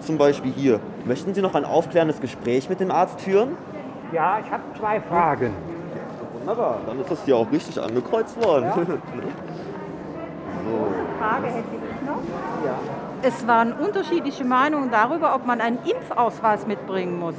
zum 0.00 0.18
Beispiel 0.18 0.52
hier. 0.52 0.80
Möchten 1.04 1.34
Sie 1.34 1.42
noch 1.42 1.54
ein 1.54 1.64
aufklärendes 1.64 2.20
Gespräch 2.20 2.68
mit 2.68 2.80
dem 2.80 2.90
Arzt 2.90 3.20
führen? 3.20 3.56
Ja, 4.12 4.38
ich 4.44 4.50
habe 4.50 4.62
zwei 4.78 5.00
Fragen. 5.00 5.52
Wunderbar, 6.38 6.78
dann 6.86 7.00
ist 7.00 7.10
das 7.10 7.24
hier 7.24 7.36
auch 7.36 7.50
richtig 7.50 7.80
angekreuzt 7.80 8.42
worden. 8.44 8.70
Frage 11.18 11.46
hätte 11.46 11.64
ich 11.74 12.06
noch. 12.06 12.18
Es 13.22 13.46
waren 13.46 13.72
unterschiedliche 13.72 14.44
Meinungen 14.44 14.90
darüber, 14.90 15.34
ob 15.34 15.46
man 15.46 15.60
einen 15.60 15.78
Impfausweis 15.84 16.66
mitbringen 16.66 17.18
muss. 17.18 17.34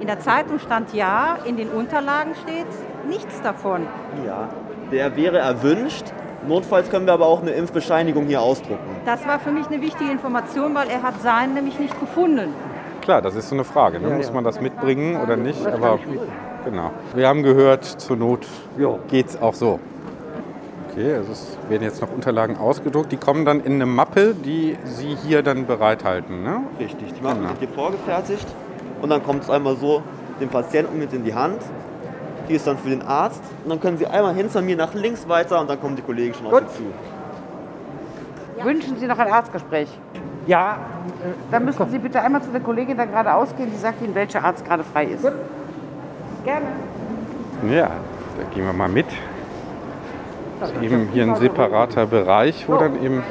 In 0.00 0.06
der 0.06 0.18
Zeitung 0.20 0.58
stand 0.58 0.94
ja, 0.94 1.36
in 1.44 1.56
den 1.56 1.68
Unterlagen 1.68 2.34
steht 2.42 2.66
nichts 3.08 3.40
davon. 3.42 3.86
ja, 4.26 4.48
der 4.90 5.16
wäre 5.16 5.38
erwünscht. 5.38 6.06
Notfalls 6.46 6.90
können 6.90 7.06
wir 7.06 7.12
aber 7.12 7.26
auch 7.26 7.42
eine 7.42 7.50
Impfbescheinigung 7.50 8.26
hier 8.26 8.40
ausdrucken. 8.40 8.80
Das 9.04 9.26
war 9.26 9.38
für 9.38 9.50
mich 9.50 9.66
eine 9.66 9.82
wichtige 9.82 10.10
Information, 10.10 10.74
weil 10.74 10.88
er 10.88 11.02
hat 11.02 11.20
seinen 11.20 11.52
nämlich 11.54 11.78
nicht 11.78 12.00
gefunden. 12.00 12.54
Klar, 13.10 13.22
das 13.22 13.34
ist 13.34 13.48
so 13.48 13.56
eine 13.56 13.64
Frage. 13.64 13.98
Ne? 13.98 14.08
Muss 14.10 14.32
man 14.32 14.44
das 14.44 14.60
mitbringen 14.60 15.20
oder 15.20 15.34
nicht? 15.34 15.66
Aber 15.66 15.98
genau. 16.64 16.92
Wir 17.12 17.26
haben 17.26 17.42
gehört, 17.42 17.84
zur 17.84 18.16
Not 18.16 18.46
Ja. 18.78 19.00
geht's 19.08 19.36
auch 19.42 19.54
so. 19.54 19.80
Okay, 20.88 21.14
also 21.16 21.32
es 21.32 21.58
werden 21.68 21.82
jetzt 21.82 22.00
noch 22.00 22.12
Unterlagen 22.12 22.56
ausgedruckt. 22.56 23.10
Die 23.10 23.16
kommen 23.16 23.44
dann 23.44 23.58
in 23.62 23.72
eine 23.72 23.86
Mappe, 23.86 24.32
die 24.32 24.78
Sie 24.84 25.16
hier 25.26 25.42
dann 25.42 25.66
bereithalten. 25.66 26.44
Ne? 26.44 26.60
Richtig, 26.78 27.12
die 27.14 27.20
Mappen 27.20 27.38
Genau. 27.38 27.48
sind 27.48 27.58
hier 27.58 27.68
vorgefertigt 27.70 28.46
und 29.02 29.10
dann 29.10 29.24
kommt 29.24 29.42
es 29.42 29.50
einmal 29.50 29.74
so 29.74 30.04
dem 30.40 30.48
Patienten 30.48 30.96
mit 30.96 31.12
in 31.12 31.24
die 31.24 31.34
Hand. 31.34 31.60
Die 32.48 32.54
ist 32.54 32.68
dann 32.68 32.78
für 32.78 32.90
den 32.90 33.02
Arzt 33.02 33.42
und 33.64 33.70
dann 33.70 33.80
können 33.80 33.98
Sie 33.98 34.06
einmal 34.06 34.34
hinter 34.36 34.62
mir 34.62 34.76
nach 34.76 34.94
links 34.94 35.28
weiter 35.28 35.60
und 35.60 35.68
dann 35.68 35.80
kommen 35.80 35.96
die 35.96 36.02
Kollegen 36.02 36.32
schon 36.34 36.46
auf 36.46 36.60
Sie 36.76 36.84
zu. 38.60 38.64
Wünschen 38.64 38.96
Sie 39.00 39.08
noch 39.08 39.18
ein 39.18 39.32
Arztgespräch? 39.32 39.88
Ja, 40.50 40.78
Dann 41.52 41.64
müssen 41.64 41.88
Sie 41.90 41.98
bitte 41.98 42.20
einmal 42.20 42.42
zu 42.42 42.50
der 42.50 42.60
Kollegin 42.60 42.96
da 42.96 43.04
gerade 43.04 43.32
ausgehen, 43.32 43.70
die 43.70 43.76
sagt 43.76 44.02
Ihnen, 44.02 44.16
welcher 44.16 44.42
Arzt 44.44 44.64
gerade 44.64 44.82
frei 44.82 45.04
ist. 45.04 45.22
Gerne. 45.22 46.66
Ja, 47.70 47.86
da 47.86 48.52
gehen 48.52 48.66
wir 48.66 48.72
mal 48.72 48.88
mit. 48.88 49.06
Das 50.58 50.72
ist 50.72 50.82
eben 50.82 51.08
hier 51.12 51.22
ein 51.22 51.36
separater 51.36 52.06
Bereich, 52.06 52.68
wo 52.68 52.76
dann 52.78 53.00
eben 53.00 53.22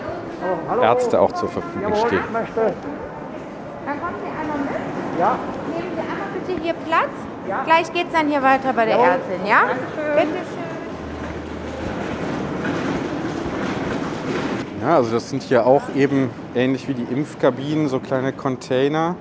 Ärzte 0.81 1.19
auch 1.19 1.33
zur 1.33 1.49
Verfügung 1.49 1.91
jawohl, 1.91 2.07
stehen. 2.07 2.21
Dann 2.31 2.45
kommen 3.99 4.15
Sie 4.23 4.31
einmal 4.39 4.57
mit. 4.59 5.19
Ja, 5.19 5.35
Nehmen 5.75 5.91
Sie 5.95 5.99
einmal 5.99 6.27
bitte 6.47 6.61
hier 6.61 6.73
Platz. 6.73 7.11
Ja. 7.49 7.63
Gleich 7.65 7.91
geht 7.91 8.07
es 8.07 8.13
dann 8.13 8.27
hier 8.27 8.41
weiter 8.41 8.71
bei 8.71 8.85
der 8.85 8.95
Jawohl. 8.95 9.07
Ärztin, 9.09 9.45
ja? 9.45 9.61
Bitte 10.15 10.27
schön. 10.27 10.58
Ja, 14.81 14.95
also 14.95 15.11
das 15.11 15.29
sind 15.29 15.43
hier 15.43 15.65
auch 15.65 15.81
eben 15.93 16.29
ähnlich 16.55 16.87
wie 16.87 16.93
die 16.93 17.03
Impfkabinen, 17.03 17.89
so 17.89 17.99
kleine 17.99 18.31
Container. 18.31 19.15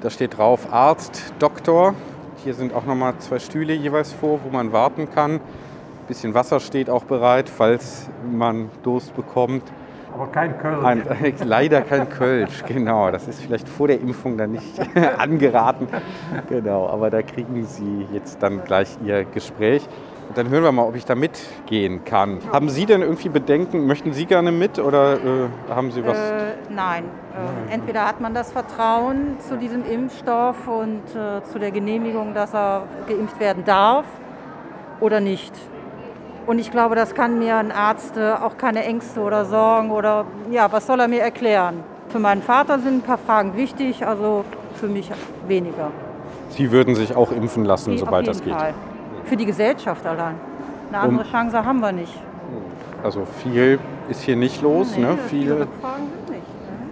Da 0.00 0.10
steht 0.10 0.38
drauf 0.38 0.72
Arzt, 0.72 1.32
Doktor. 1.38 1.94
Hier 2.42 2.54
sind 2.54 2.74
auch 2.74 2.84
nochmal 2.84 3.14
zwei 3.18 3.38
Stühle 3.38 3.72
jeweils 3.72 4.12
vor, 4.12 4.40
wo 4.44 4.50
man 4.50 4.72
warten 4.72 5.08
kann. 5.08 5.40
bisschen 6.08 6.34
Wasser 6.34 6.58
steht 6.58 6.90
auch 6.90 7.04
bereit, 7.04 7.48
falls 7.48 8.08
man 8.32 8.68
Durst 8.82 9.14
bekommt. 9.14 9.62
aber 10.12 10.26
kein 10.26 10.58
Köln. 10.58 10.84
Ein, 10.84 11.04
leider 11.44 11.82
kein 11.82 12.08
Kölsch, 12.08 12.64
genau. 12.66 13.12
Das 13.12 13.28
ist 13.28 13.40
vielleicht 13.42 13.68
vor 13.68 13.86
der 13.86 14.00
Impfung 14.00 14.36
dann 14.38 14.52
nicht 14.52 14.80
angeraten. 15.18 15.86
Genau, 16.48 16.88
aber 16.88 17.10
da 17.10 17.22
kriegen 17.22 17.64
Sie 17.64 18.06
jetzt 18.12 18.42
dann 18.42 18.64
gleich 18.64 18.88
Ihr 19.04 19.24
Gespräch. 19.24 19.86
Und 20.30 20.38
dann 20.38 20.48
hören 20.48 20.62
wir 20.62 20.70
mal, 20.70 20.86
ob 20.86 20.94
ich 20.94 21.04
da 21.04 21.16
mitgehen 21.16 22.04
kann. 22.04 22.38
Haben 22.52 22.68
Sie 22.68 22.86
denn 22.86 23.02
irgendwie 23.02 23.28
Bedenken? 23.28 23.88
Möchten 23.88 24.12
Sie 24.12 24.26
gerne 24.26 24.52
mit 24.52 24.78
oder 24.78 25.14
äh, 25.14 25.18
haben 25.68 25.90
Sie 25.90 26.06
was? 26.06 26.16
Äh, 26.16 26.52
nein, 26.68 27.02
äh, 27.68 27.74
entweder 27.74 28.06
hat 28.06 28.20
man 28.20 28.32
das 28.32 28.52
Vertrauen 28.52 29.40
zu 29.40 29.56
diesem 29.56 29.84
Impfstoff 29.84 30.68
und 30.68 31.02
äh, 31.16 31.42
zu 31.50 31.58
der 31.58 31.72
Genehmigung, 31.72 32.32
dass 32.32 32.54
er 32.54 32.84
geimpft 33.08 33.40
werden 33.40 33.64
darf 33.64 34.04
oder 35.00 35.18
nicht. 35.18 35.52
Und 36.46 36.60
ich 36.60 36.70
glaube, 36.70 36.94
das 36.94 37.16
kann 37.16 37.40
mir 37.40 37.56
ein 37.56 37.72
Arzt 37.72 38.16
äh, 38.16 38.30
auch 38.30 38.56
keine 38.56 38.84
Ängste 38.84 39.22
oder 39.22 39.44
Sorgen 39.44 39.90
oder 39.90 40.26
ja, 40.52 40.70
was 40.70 40.86
soll 40.86 41.00
er 41.00 41.08
mir 41.08 41.22
erklären? 41.22 41.82
Für 42.08 42.20
meinen 42.20 42.42
Vater 42.42 42.78
sind 42.78 42.98
ein 42.98 43.02
paar 43.02 43.18
Fragen 43.18 43.56
wichtig, 43.56 44.06
also 44.06 44.44
für 44.74 44.86
mich 44.86 45.10
weniger. 45.48 45.90
Sie 46.50 46.70
würden 46.70 46.94
sich 46.94 47.16
auch 47.16 47.32
impfen 47.32 47.64
lassen, 47.64 47.94
Auf 47.94 47.98
sobald 47.98 48.28
das 48.28 48.44
geht. 48.44 48.54
Fall. 48.54 48.74
Für 49.24 49.36
die 49.36 49.46
Gesellschaft 49.46 50.06
allein. 50.06 50.34
Eine 50.88 50.98
andere 50.98 51.24
Chance 51.24 51.64
haben 51.64 51.80
wir 51.80 51.92
nicht. 51.92 52.14
Also 53.02 53.26
viel 53.42 53.78
ist 54.08 54.22
hier 54.22 54.36
nicht 54.36 54.60
los. 54.62 54.96
Nee, 54.96 55.02
ne? 55.02 55.18
viele 55.28 55.54
nicht. 55.54 55.68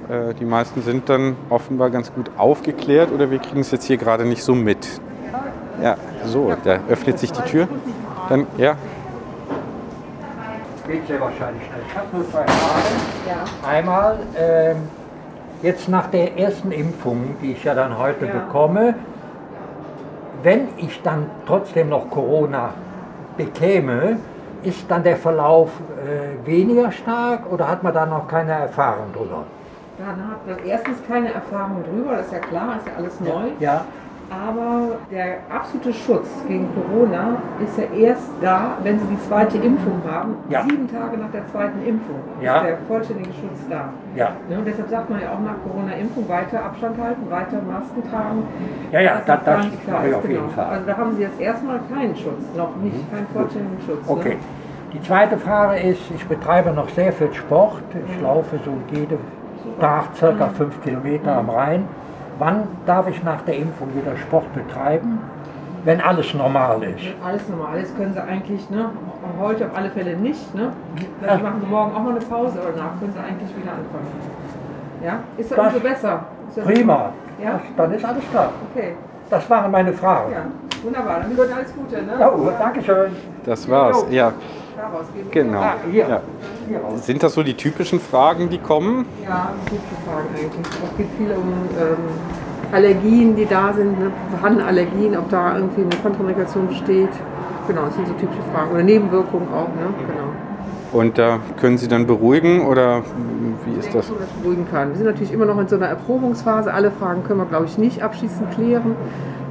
äh, 0.09 0.35
die 0.35 0.45
meisten 0.45 0.83
sind 0.83 1.09
dann 1.09 1.37
offenbar 1.51 1.91
ganz 1.91 2.13
gut 2.13 2.31
aufgeklärt 2.39 3.13
oder 3.13 3.31
wir 3.31 3.39
kriegen 3.39 3.61
es 3.61 3.71
jetzt 3.71 3.85
hier 3.85 3.97
gerade 3.97 4.25
nicht 4.25 4.43
so 4.43 4.55
mit. 4.55 4.87
Ja, 5.83 5.97
so, 6.25 6.53
da 6.65 6.81
öffnet 6.89 7.19
sich 7.19 7.31
die 7.33 7.43
Tür. 7.43 7.69
Dann, 8.29 8.47
ja, 8.57 8.77
Geht 10.89 11.07
sehr 11.07 11.21
wahrscheinlich 11.21 11.63
schnell. 11.65 11.81
Ich 11.87 11.95
habe 11.95 12.07
nur 12.17 12.31
zwei 12.31 12.47
Fragen. 12.47 13.69
Einmal, 13.69 14.19
ähm, 14.39 14.77
jetzt 15.61 15.87
nach 15.87 16.07
der 16.07 16.39
ersten 16.39 16.73
Impfung, 16.73 17.37
die 17.43 17.53
ich 17.53 17.63
ja 17.63 17.75
dann 17.75 17.99
heute 17.99 18.25
bekomme, 18.25 18.95
wenn 20.43 20.69
ich 20.77 21.03
dann 21.03 21.27
trotzdem 21.47 21.89
noch 21.89 22.11
Corona 22.11 22.71
bekäme, 23.37 24.19
ist 24.63 24.91
dann 24.91 25.03
der 25.03 25.17
Verlauf 25.17 25.71
äh, 26.05 26.47
weniger 26.47 26.91
stark 26.91 27.51
oder 27.51 27.69
hat 27.69 27.83
man 27.83 27.95
da 27.95 28.07
noch 28.07 28.27
keine 28.29 28.53
Erfahrung 28.53 29.13
drüber? 29.13 29.45
Da 29.99 30.07
hat 30.07 30.47
man 30.47 30.67
erstens 30.67 30.99
keine 31.07 31.33
Erfahrung 31.33 31.83
drüber, 31.85 32.17
das 32.17 32.27
ist 32.27 32.33
ja 32.33 32.39
klar, 32.39 32.77
ist 32.77 32.87
ja 32.87 32.93
alles 32.97 33.21
neu. 33.21 33.51
Ja, 33.59 33.85
Aber 34.31 34.99
der 35.11 35.39
absolute 35.49 35.93
Schutz 35.95 36.29
gegen 36.47 36.69
Corona 36.75 37.37
ist 37.65 37.79
ja 37.79 37.85
erst 37.99 38.29
da, 38.43 38.77
wenn 38.83 38.99
Sie 38.99 39.07
die 39.07 39.21
zweite 39.27 39.57
Impfung 39.57 40.03
haben. 40.07 40.37
Ja. 40.51 40.63
Sieben 40.65 40.87
Tage 40.87 41.17
nach 41.17 41.31
der 41.31 41.47
zweiten 41.51 41.81
Impfung 41.87 42.17
Ja. 42.43 42.57
ist 42.59 42.65
der 42.67 42.77
vollständige 42.87 43.31
Schutz 43.31 43.61
da. 43.71 43.89
ja. 44.15 44.33
Ne, 44.51 44.59
und 44.59 44.67
deshalb 44.67 44.89
sagt 44.91 45.09
man 45.09 45.21
ja 45.21 45.29
auch 45.33 45.41
nach 45.41 45.57
Corona-Impfung 45.65 46.29
weiter 46.29 46.63
Abstand 46.63 46.97
halten, 47.03 47.23
weiter 47.31 47.63
Masken 47.63 48.03
tragen. 48.11 48.43
Ja, 48.93 49.01
ja, 49.01 49.15
dass 49.17 49.25
das- 49.27 49.45
das 49.45 49.65
nicht 49.65 49.85
klar 49.85 50.05
ist, 50.05 50.15
auf 50.15 50.23
jeden 50.29 50.35
genau. 50.43 50.49
Fall. 50.53 50.67
Mhm. 50.67 50.73
Also 50.73 50.87
da 50.87 50.97
haben 50.99 51.17
Sie 51.17 51.23
jetzt 51.23 51.41
erstmal 51.41 51.81
keinen 51.95 52.17
Schutz, 52.17 52.43
noch 52.57 52.77
nicht, 52.83 53.11
keinen 53.11 53.27
vollständigen 53.33 53.79
Schutz. 53.87 54.05
Okay. 54.07 54.29
Ne? 54.31 54.37
Die 54.93 55.03
zweite 55.03 55.37
Frage 55.39 55.81
ist, 55.81 56.01
ich 56.15 56.27
betreibe 56.27 56.71
noch 56.73 56.89
sehr 56.91 57.13
viel 57.13 57.33
Sport. 57.33 57.83
Ich 58.09 58.23
laufe 58.23 58.59
so 58.65 58.73
jeden 58.95 59.19
Tag 59.81 60.05
circa 60.17 60.49
fünf 60.49 60.83
Kilometer 60.83 61.37
am 61.37 61.51
Rhein. 61.51 61.85
Wann 62.39 62.69
darf 62.87 63.09
ich 63.09 63.23
nach 63.25 63.43
der 63.43 63.57
Impfung 63.57 63.89
wieder 63.95 64.17
Sport 64.17 64.53
betreiben, 64.55 65.19
wenn 65.85 66.01
alles 66.01 66.33
normal 66.35 66.83
ist? 66.85 67.03
Alles 67.25 67.49
normal, 67.49 67.73
alles 67.73 67.95
können 67.97 68.13
Sie 68.13 68.21
eigentlich, 68.23 68.69
ne? 68.71 68.91
Heute 69.41 69.67
auf 69.67 69.77
alle 69.77 69.91
Fälle 69.91 70.17
nicht, 70.17 70.55
ne? 70.55 70.73
Ja. 71.21 71.27
Dann 71.29 71.43
machen 71.43 71.61
Sie 71.61 71.67
morgen 71.67 71.95
auch 71.95 72.01
mal 72.03 72.11
eine 72.11 72.21
Pause, 72.21 72.59
aber 72.61 72.71
danach 72.77 72.99
können 73.01 73.13
Sie 73.13 73.19
eigentlich 73.19 73.57
wieder 73.57 73.73
anfangen. 73.73 74.07
Ja? 75.05 75.19
Ist 75.37 75.51
das 75.51 75.57
Das- 75.57 75.67
umso 75.75 75.81
besser? 75.81 76.25
Ist 76.49 76.59
das 76.59 76.65
Prima. 76.65 77.11
Ja? 77.43 77.53
Das, 77.53 77.61
dann 77.77 77.93
ist 77.93 78.05
alles 78.05 78.31
klar. 78.31 78.51
Okay, 78.73 78.95
Das 79.31 79.51
waren 79.51 79.71
meine 79.71 79.93
Fragen. 79.93 80.33
ja, 80.33 80.39
wunderbar. 80.83 81.21
Dann 81.21 81.31
wünsche 81.31 81.45
ich 81.51 81.55
alles 81.55 81.75
Gute, 81.75 82.03
ne? 82.03 82.13
Ja, 82.21 82.31
danke 82.59 82.83
schön. 82.83 83.11
das 83.45 83.69
war's. 83.69 84.05
Ja, 84.11 84.33
Daraus 84.79 85.07
geben. 85.13 85.29
genau. 85.33 85.61
Ah, 85.61 85.75
hier. 85.91 86.09
Ja. 86.09 86.21
Hier. 86.69 86.81
Sind 87.03 87.21
das 87.25 87.35
so 87.35 87.43
die 87.43 87.55
typischen 87.55 87.99
Fragen, 87.99 88.49
die 88.49 88.59
kommen? 88.59 89.07
Ja, 89.25 89.51
gute 89.69 89.83
Fragen 90.07 90.29
eigentlich. 90.37 90.73
Es 90.85 90.97
geht 90.97 91.09
viel 91.19 91.33
um 91.33 91.49
ähm, 91.77 91.97
Allergien, 92.71 93.35
die 93.35 93.47
da 93.47 93.73
sind, 93.73 93.99
ne? 93.99 94.13
vorhandene 94.31 94.69
Allergien, 94.69 95.17
ob 95.17 95.29
da 95.31 95.57
irgendwie 95.57 95.83
eine 95.83 95.97
Kontraindikation 96.01 96.69
besteht. 96.69 97.09
Genau, 97.67 97.87
das 97.87 97.97
sind 97.97 98.07
so 98.07 98.15
typische 98.15 98.43
Fragen. 98.55 98.71
Oder 98.71 98.85
Nebenwirkungen 98.85 99.49
auch, 99.49 99.67
ne? 99.69 99.93
Genau. 99.99 100.29
Und 100.93 101.19
da 101.19 101.41
können 101.61 101.77
Sie 101.77 101.89
dann 101.89 102.07
beruhigen 102.07 102.65
oder 102.65 103.03
wie 103.67 103.79
ist 103.79 103.89
das? 103.89 104.09
dass 104.09 104.19
das 104.19 104.29
beruhigen 104.41 104.67
kann. 104.71 104.91
Wir 104.91 104.97
sind 104.97 105.07
natürlich 105.07 105.33
immer 105.33 105.45
noch 105.45 105.59
in 105.59 105.67
so 105.67 105.75
einer 105.75 105.87
Erprobungsphase. 105.87 106.73
Alle 106.73 106.93
Fragen 106.93 107.25
können 107.25 107.41
wir, 107.41 107.47
glaube 107.47 107.67
ich, 107.67 107.79
nicht 107.79 108.03
abschließend 108.03 108.53
klären. 108.53 108.95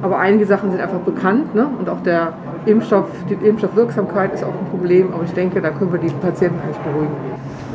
Aber 0.02 0.18
einige 0.18 0.46
Sachen 0.46 0.70
sind 0.70 0.80
einfach 0.80 1.00
bekannt. 1.00 1.54
Ne? 1.54 1.66
Und 1.78 1.88
auch 1.88 2.00
der 2.02 2.34
Impfstoff, 2.66 3.06
die 3.28 3.34
Impfstoffwirksamkeit 3.46 4.34
ist 4.34 4.44
auch 4.44 4.48
ein 4.48 4.66
Problem. 4.70 5.12
Aber 5.12 5.24
ich 5.24 5.32
denke, 5.32 5.60
da 5.60 5.70
können 5.70 5.92
wir 5.92 5.98
die 5.98 6.08
Patienten 6.08 6.60
eigentlich 6.62 6.78
beruhigen. 6.78 7.14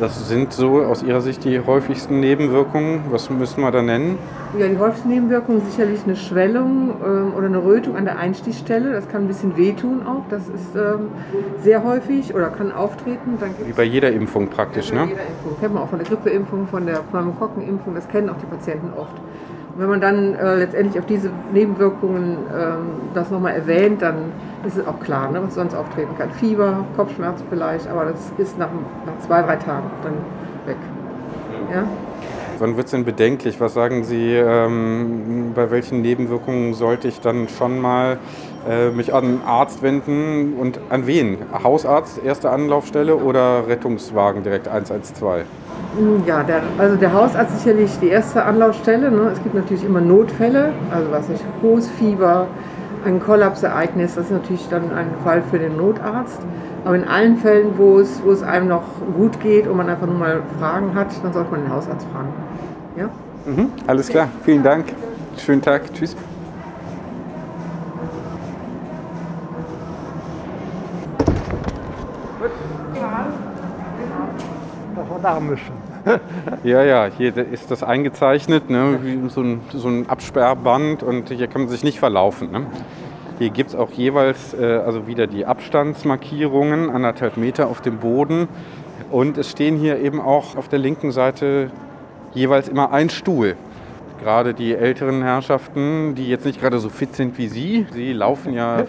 Das 0.00 0.28
sind 0.28 0.52
so 0.52 0.82
aus 0.82 1.04
Ihrer 1.04 1.20
Sicht 1.20 1.44
die 1.44 1.60
häufigsten 1.60 2.18
Nebenwirkungen. 2.18 3.02
Was 3.10 3.30
müssen 3.30 3.60
wir 3.60 3.70
da 3.70 3.80
nennen? 3.80 4.18
Ja, 4.58 4.66
die 4.66 4.76
häufigsten 4.76 5.08
Nebenwirkungen 5.08 5.60
sind 5.60 5.70
sicherlich 5.70 6.00
eine 6.04 6.16
Schwellung 6.16 6.94
ähm, 7.04 7.32
oder 7.36 7.46
eine 7.46 7.62
Rötung 7.64 7.96
an 7.96 8.04
der 8.04 8.18
Einstichstelle. 8.18 8.92
Das 8.92 9.08
kann 9.08 9.22
ein 9.22 9.28
bisschen 9.28 9.56
wehtun 9.56 10.04
auch. 10.04 10.22
Das 10.30 10.48
ist 10.48 10.74
ähm, 10.74 11.08
sehr 11.62 11.84
häufig 11.84 12.34
oder 12.34 12.48
kann 12.48 12.72
auftreten. 12.72 13.38
Wie 13.64 13.72
bei 13.72 13.84
jeder 13.84 14.10
Impfung 14.10 14.48
praktisch, 14.48 14.90
Ja, 14.90 14.96
bei 14.96 15.04
ne? 15.04 15.10
jeder 15.10 15.22
Impfung. 15.22 15.60
Kennt 15.60 15.74
man 15.74 15.82
auch 15.84 15.88
von 15.88 15.98
der 16.00 16.08
Grippeimpfung, 16.08 16.66
von 16.66 16.86
der 16.86 16.96
Pneumokokkenimpfung, 16.96 17.94
das 17.94 18.08
kennen 18.08 18.30
auch 18.30 18.36
die 18.38 18.46
Patienten 18.46 18.90
oft. 18.98 19.14
Wenn 19.76 19.88
man 19.88 20.00
dann 20.00 20.34
äh, 20.34 20.56
letztendlich 20.56 21.00
auf 21.00 21.06
diese 21.06 21.30
Nebenwirkungen 21.52 22.38
ähm, 22.54 22.78
das 23.12 23.30
nochmal 23.30 23.54
erwähnt, 23.54 24.02
dann 24.02 24.32
ist 24.64 24.76
es 24.76 24.86
auch 24.86 25.00
klar, 25.00 25.30
ne, 25.30 25.42
was 25.42 25.54
sonst 25.54 25.74
auftreten 25.74 26.14
kann. 26.16 26.30
Fieber, 26.30 26.84
Kopfschmerzen 26.96 27.44
vielleicht, 27.50 27.88
aber 27.88 28.04
das 28.04 28.32
ist 28.38 28.58
nach, 28.58 28.68
nach 29.04 29.18
zwei, 29.26 29.42
drei 29.42 29.56
Tagen 29.56 29.90
dann 30.02 30.14
weg. 30.66 30.76
Ja? 31.72 31.84
Wann 32.60 32.76
wird 32.76 32.86
es 32.86 32.92
denn 32.92 33.04
bedenklich? 33.04 33.60
Was 33.60 33.74
sagen 33.74 34.04
Sie, 34.04 34.32
ähm, 34.32 35.52
bei 35.54 35.72
welchen 35.72 36.02
Nebenwirkungen 36.02 36.74
sollte 36.74 37.08
ich 37.08 37.20
dann 37.20 37.48
schon 37.48 37.80
mal 37.80 38.18
äh, 38.68 38.90
mich 38.90 39.12
an 39.12 39.24
einen 39.24 39.42
Arzt 39.44 39.82
wenden 39.82 40.54
und 40.54 40.78
an 40.88 41.06
wen? 41.08 41.38
Hausarzt, 41.64 42.24
erste 42.24 42.50
Anlaufstelle 42.50 43.16
oder 43.16 43.66
Rettungswagen 43.66 44.44
direkt 44.44 44.68
112? 44.68 45.44
Ja, 46.26 46.42
der, 46.42 46.62
also 46.78 46.96
der 46.96 47.12
Hausarzt 47.12 47.54
ist 47.54 47.62
sicherlich 47.62 47.98
die 48.00 48.08
erste 48.08 48.44
Anlaufstelle. 48.44 49.10
Ne? 49.12 49.30
Es 49.32 49.42
gibt 49.42 49.54
natürlich 49.54 49.84
immer 49.84 50.00
Notfälle, 50.00 50.72
also 50.90 51.10
was 51.12 51.28
nicht, 51.28 51.44
hohes 51.62 51.88
Fieber, 51.88 52.48
ein 53.04 53.20
Kollapsereignis, 53.20 54.14
das 54.14 54.26
ist 54.26 54.32
natürlich 54.32 54.68
dann 54.68 54.92
ein 54.92 55.06
Fall 55.22 55.42
für 55.42 55.58
den 55.58 55.76
Notarzt. 55.76 56.40
Aber 56.84 56.96
in 56.96 57.04
allen 57.04 57.36
Fällen, 57.36 57.78
wo 57.78 58.00
es, 58.00 58.22
wo 58.24 58.32
es 58.32 58.42
einem 58.42 58.68
noch 58.68 58.82
gut 59.16 59.38
geht 59.40 59.66
und 59.68 59.76
man 59.76 59.88
einfach 59.88 60.06
nur 60.06 60.16
mal 60.16 60.42
Fragen 60.58 60.94
hat, 60.94 61.08
dann 61.22 61.32
sollte 61.32 61.50
man 61.52 61.62
den 61.62 61.72
Hausarzt 61.72 62.06
fragen. 62.12 62.28
Ja? 62.96 63.08
Mhm, 63.46 63.70
alles 63.86 64.08
klar, 64.08 64.28
vielen 64.42 64.62
Dank. 64.62 64.86
Schönen 65.36 65.62
Tag, 65.62 65.92
tschüss. 65.94 66.16
Dass 74.96 75.08
wir 75.08 75.18
da 75.22 75.40
müssen. 75.40 75.83
Ja, 76.64 76.82
ja, 76.82 77.08
hier 77.16 77.36
ist 77.36 77.70
das 77.70 77.82
eingezeichnet, 77.82 78.70
ne, 78.70 78.98
wie 79.02 79.28
so 79.28 79.42
ein, 79.42 79.60
so 79.72 79.88
ein 79.88 80.08
Absperrband 80.08 81.02
und 81.02 81.30
hier 81.30 81.46
kann 81.46 81.62
man 81.62 81.70
sich 81.70 81.84
nicht 81.84 81.98
verlaufen. 81.98 82.50
Ne? 82.50 82.66
Hier 83.38 83.50
gibt 83.50 83.70
es 83.70 83.76
auch 83.76 83.90
jeweils 83.90 84.54
äh, 84.54 84.64
also 84.64 85.06
wieder 85.06 85.26
die 85.26 85.46
Abstandsmarkierungen, 85.46 86.90
anderthalb 86.90 87.36
Meter 87.36 87.68
auf 87.68 87.80
dem 87.80 87.98
Boden. 87.98 88.48
Und 89.10 89.38
es 89.38 89.50
stehen 89.50 89.76
hier 89.76 89.98
eben 89.98 90.20
auch 90.20 90.56
auf 90.56 90.68
der 90.68 90.78
linken 90.78 91.10
Seite 91.10 91.70
jeweils 92.32 92.68
immer 92.68 92.92
ein 92.92 93.10
Stuhl. 93.10 93.56
Gerade 94.20 94.54
die 94.54 94.74
älteren 94.74 95.22
Herrschaften, 95.22 96.14
die 96.14 96.28
jetzt 96.28 96.46
nicht 96.46 96.60
gerade 96.60 96.78
so 96.78 96.88
fit 96.88 97.14
sind 97.14 97.36
wie 97.36 97.48
Sie, 97.48 97.86
Sie 97.92 98.12
laufen 98.12 98.54
ja, 98.54 98.84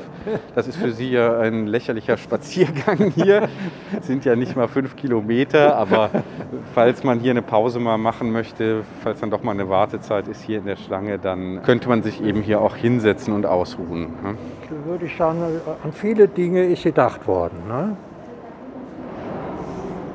das 0.53 0.67
ist 0.67 0.77
für 0.77 0.91
Sie 0.91 1.12
ja 1.12 1.39
ein 1.39 1.67
lächerlicher 1.67 2.15
Spaziergang 2.15 3.12
hier, 3.15 3.50
sind 4.01 4.24
ja 4.24 4.36
nicht 4.36 4.55
mal 4.55 4.67
fünf 4.67 4.96
Kilometer, 4.96 5.75
aber 5.75 6.10
falls 6.74 7.03
man 7.03 7.20
hier 7.20 7.32
eine 7.32 7.41
Pause 7.41 7.79
mal 7.79 7.98
machen 7.98 8.32
möchte, 8.32 8.84
falls 9.03 9.20
dann 9.20 9.32
doch 9.32 9.44
mal 9.44 9.51
eine 9.51 9.67
Wartezeit 9.67 10.27
ist 10.27 10.41
hier 10.44 10.60
in 10.60 10.65
der 10.65 10.77
Schlange, 10.77 11.20
dann 11.20 11.63
könnte 11.63 11.89
man 11.89 12.03
sich 12.03 12.24
eben 12.24 12.41
hier 12.41 12.62
auch 12.62 12.75
hinsetzen 12.75 13.34
und 13.34 13.46
ausruhen. 13.46 14.13
ne? 14.24 14.38
Würde 14.86 15.05
ich 15.05 15.17
sagen, 15.17 15.39
an 15.84 15.91
viele 15.91 16.27
Dinge 16.27 16.65
ist 16.65 16.84
gedacht 16.84 17.27
worden. 17.27 17.67
Ne? 17.67 17.98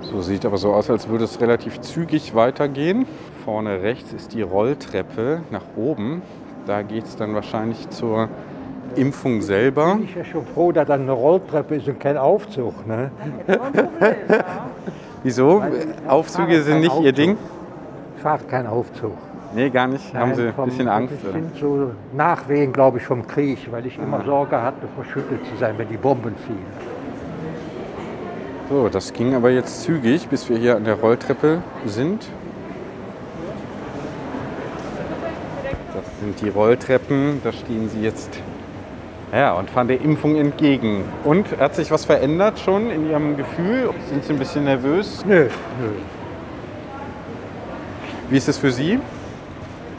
So 0.03 0.23
sieht 0.23 0.45
aber 0.45 0.57
so 0.57 0.73
aus, 0.73 0.91
als 0.91 1.09
würde 1.09 1.25
es 1.25 1.41
relativ 1.41 1.81
zügig 1.81 2.35
weitergehen. 2.35 3.07
Vorne 3.45 3.83
rechts 3.83 4.13
ist 4.13 4.35
die 4.35 4.43
Rolltreppe 4.43 5.43
nach 5.51 5.65
oben. 5.77 6.23
Da 6.67 6.83
geht 6.83 7.05
es 7.05 7.17
dann 7.17 7.35
wahrscheinlich 7.35 7.89
zur 7.91 8.29
Impfung 8.97 9.41
selber. 9.41 9.95
Bin 9.95 10.05
ich 10.05 10.15
ja 10.15 10.25
schon 10.25 10.45
froh, 10.47 10.73
dass 10.73 10.87
das 10.87 11.01
eine 11.01 11.13
Rolltreppe 11.13 11.77
ist 11.77 11.89
und 11.89 12.01
kein 12.01 12.17
Aufzug. 12.17 12.87
Ne? 12.87 13.11
Wieso? 15.23 15.63
Aufzüge 16.07 16.63
sind 16.63 16.81
nicht 16.81 17.01
Ihr 17.01 17.13
Ding? 17.13 17.37
Fahrt 18.19 18.49
kein 18.49 18.67
Aufzug. 18.67 19.17
Nee, 19.55 19.71
gar 19.71 19.89
nicht. 19.89 20.15
Haben 20.15 20.35
Sie 20.35 20.49
ein 20.49 20.65
bisschen 20.65 20.89
Angst? 20.89 21.15
Das 21.15 21.25
Oder? 21.25 21.33
sind 21.33 21.57
so 21.57 21.91
Nachwehen, 22.13 22.73
glaube 22.73 22.99
ich, 22.99 23.05
vom 23.05 23.27
Krieg, 23.27 23.59
weil 23.71 23.87
ich 23.87 23.99
immer 23.99 24.23
Sorge 24.25 24.61
hatte, 24.61 24.87
verschüttet 24.95 25.45
zu 25.47 25.57
sein, 25.59 25.75
wenn 25.77 25.89
die 25.89 25.97
Bomben 25.97 26.35
fielen. 26.47 26.59
So, 28.69 28.89
das 28.89 29.13
ging 29.13 29.35
aber 29.35 29.51
jetzt 29.51 29.83
zügig, 29.83 30.29
bis 30.29 30.49
wir 30.49 30.57
hier 30.57 30.77
an 30.77 30.85
der 30.85 30.95
Rolltreppe 30.95 31.59
sind. 31.87 32.29
Sind 36.21 36.41
die 36.41 36.49
Rolltreppen, 36.49 37.41
da 37.43 37.53
stehen 37.53 37.89
Sie 37.89 38.03
jetzt 38.03 38.39
ja, 39.33 39.53
und 39.53 39.71
fahren 39.71 39.89
der 39.89 40.01
Impfung 40.01 40.37
entgegen. 40.37 41.05
Und 41.25 41.47
hat 41.59 41.75
sich 41.75 41.91
was 41.91 42.05
verändert 42.05 42.59
schon 42.59 42.91
in 42.91 43.09
Ihrem 43.09 43.37
Gefühl? 43.37 43.91
Sind 44.09 44.25
Sie 44.25 44.33
ein 44.33 44.39
bisschen 44.39 44.65
nervös? 44.65 45.25
Nö, 45.25 45.49
nö. 45.81 45.89
Wie 48.29 48.37
ist 48.37 48.49
es 48.49 48.59
für 48.59 48.71
Sie? 48.73 48.99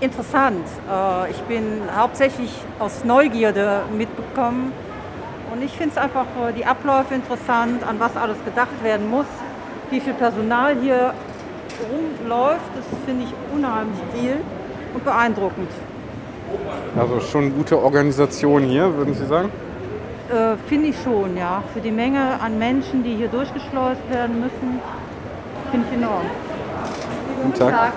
Interessant. 0.01 0.65
Äh, 0.89 1.31
Ich 1.31 1.41
bin 1.43 1.81
hauptsächlich 1.95 2.51
aus 2.79 3.03
Neugierde 3.03 3.83
mitbekommen. 3.97 4.73
Und 5.53 5.61
ich 5.61 5.71
finde 5.71 5.91
es 5.91 5.97
einfach 5.97 6.25
äh, 6.47 6.53
die 6.53 6.65
Abläufe 6.65 7.13
interessant, 7.13 7.83
an 7.87 7.99
was 7.99 8.15
alles 8.15 8.37
gedacht 8.45 8.83
werden 8.83 9.09
muss, 9.09 9.25
wie 9.89 9.99
viel 9.99 10.13
Personal 10.13 10.75
hier 10.81 11.13
rumläuft. 11.91 12.71
Das 12.75 12.85
finde 13.05 13.25
ich 13.25 13.33
unheimlich 13.53 13.99
viel 14.13 14.37
und 14.93 15.03
beeindruckend. 15.05 15.69
Also 16.97 17.19
schon 17.21 17.53
gute 17.55 17.81
Organisation 17.81 18.63
hier, 18.63 18.95
würden 18.95 19.13
Sie 19.13 19.25
sagen? 19.25 19.49
Äh, 20.29 20.55
finde 20.67 20.87
ich 20.89 20.95
schon, 21.03 21.37
ja. 21.37 21.63
Für 21.73 21.81
die 21.81 21.91
Menge 21.91 22.39
an 22.41 22.57
Menschen, 22.59 23.03
die 23.03 23.15
hier 23.15 23.27
durchgeschleust 23.27 24.01
werden 24.09 24.39
müssen, 24.39 24.79
finde 25.71 25.87
ich 25.89 25.97
enorm. 25.97 26.25
Guten 27.43 27.59
Tag. 27.59 27.93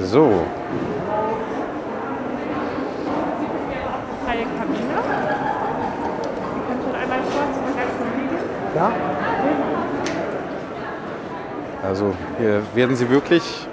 So, 0.00 0.30
Freie 4.24 4.46
Kabine. 4.58 4.96
Sie 6.52 6.60
können 6.66 6.80
schon 6.82 6.94
einmal 6.94 7.18
kurz 7.20 7.54
und 7.66 7.76
ganz 7.76 7.94
liegen. 8.16 8.38
Ja? 8.74 8.92
also 11.84 12.14
hier 12.38 12.62
werden 12.74 12.96
Sie 12.96 13.08
wirklich 13.10 13.68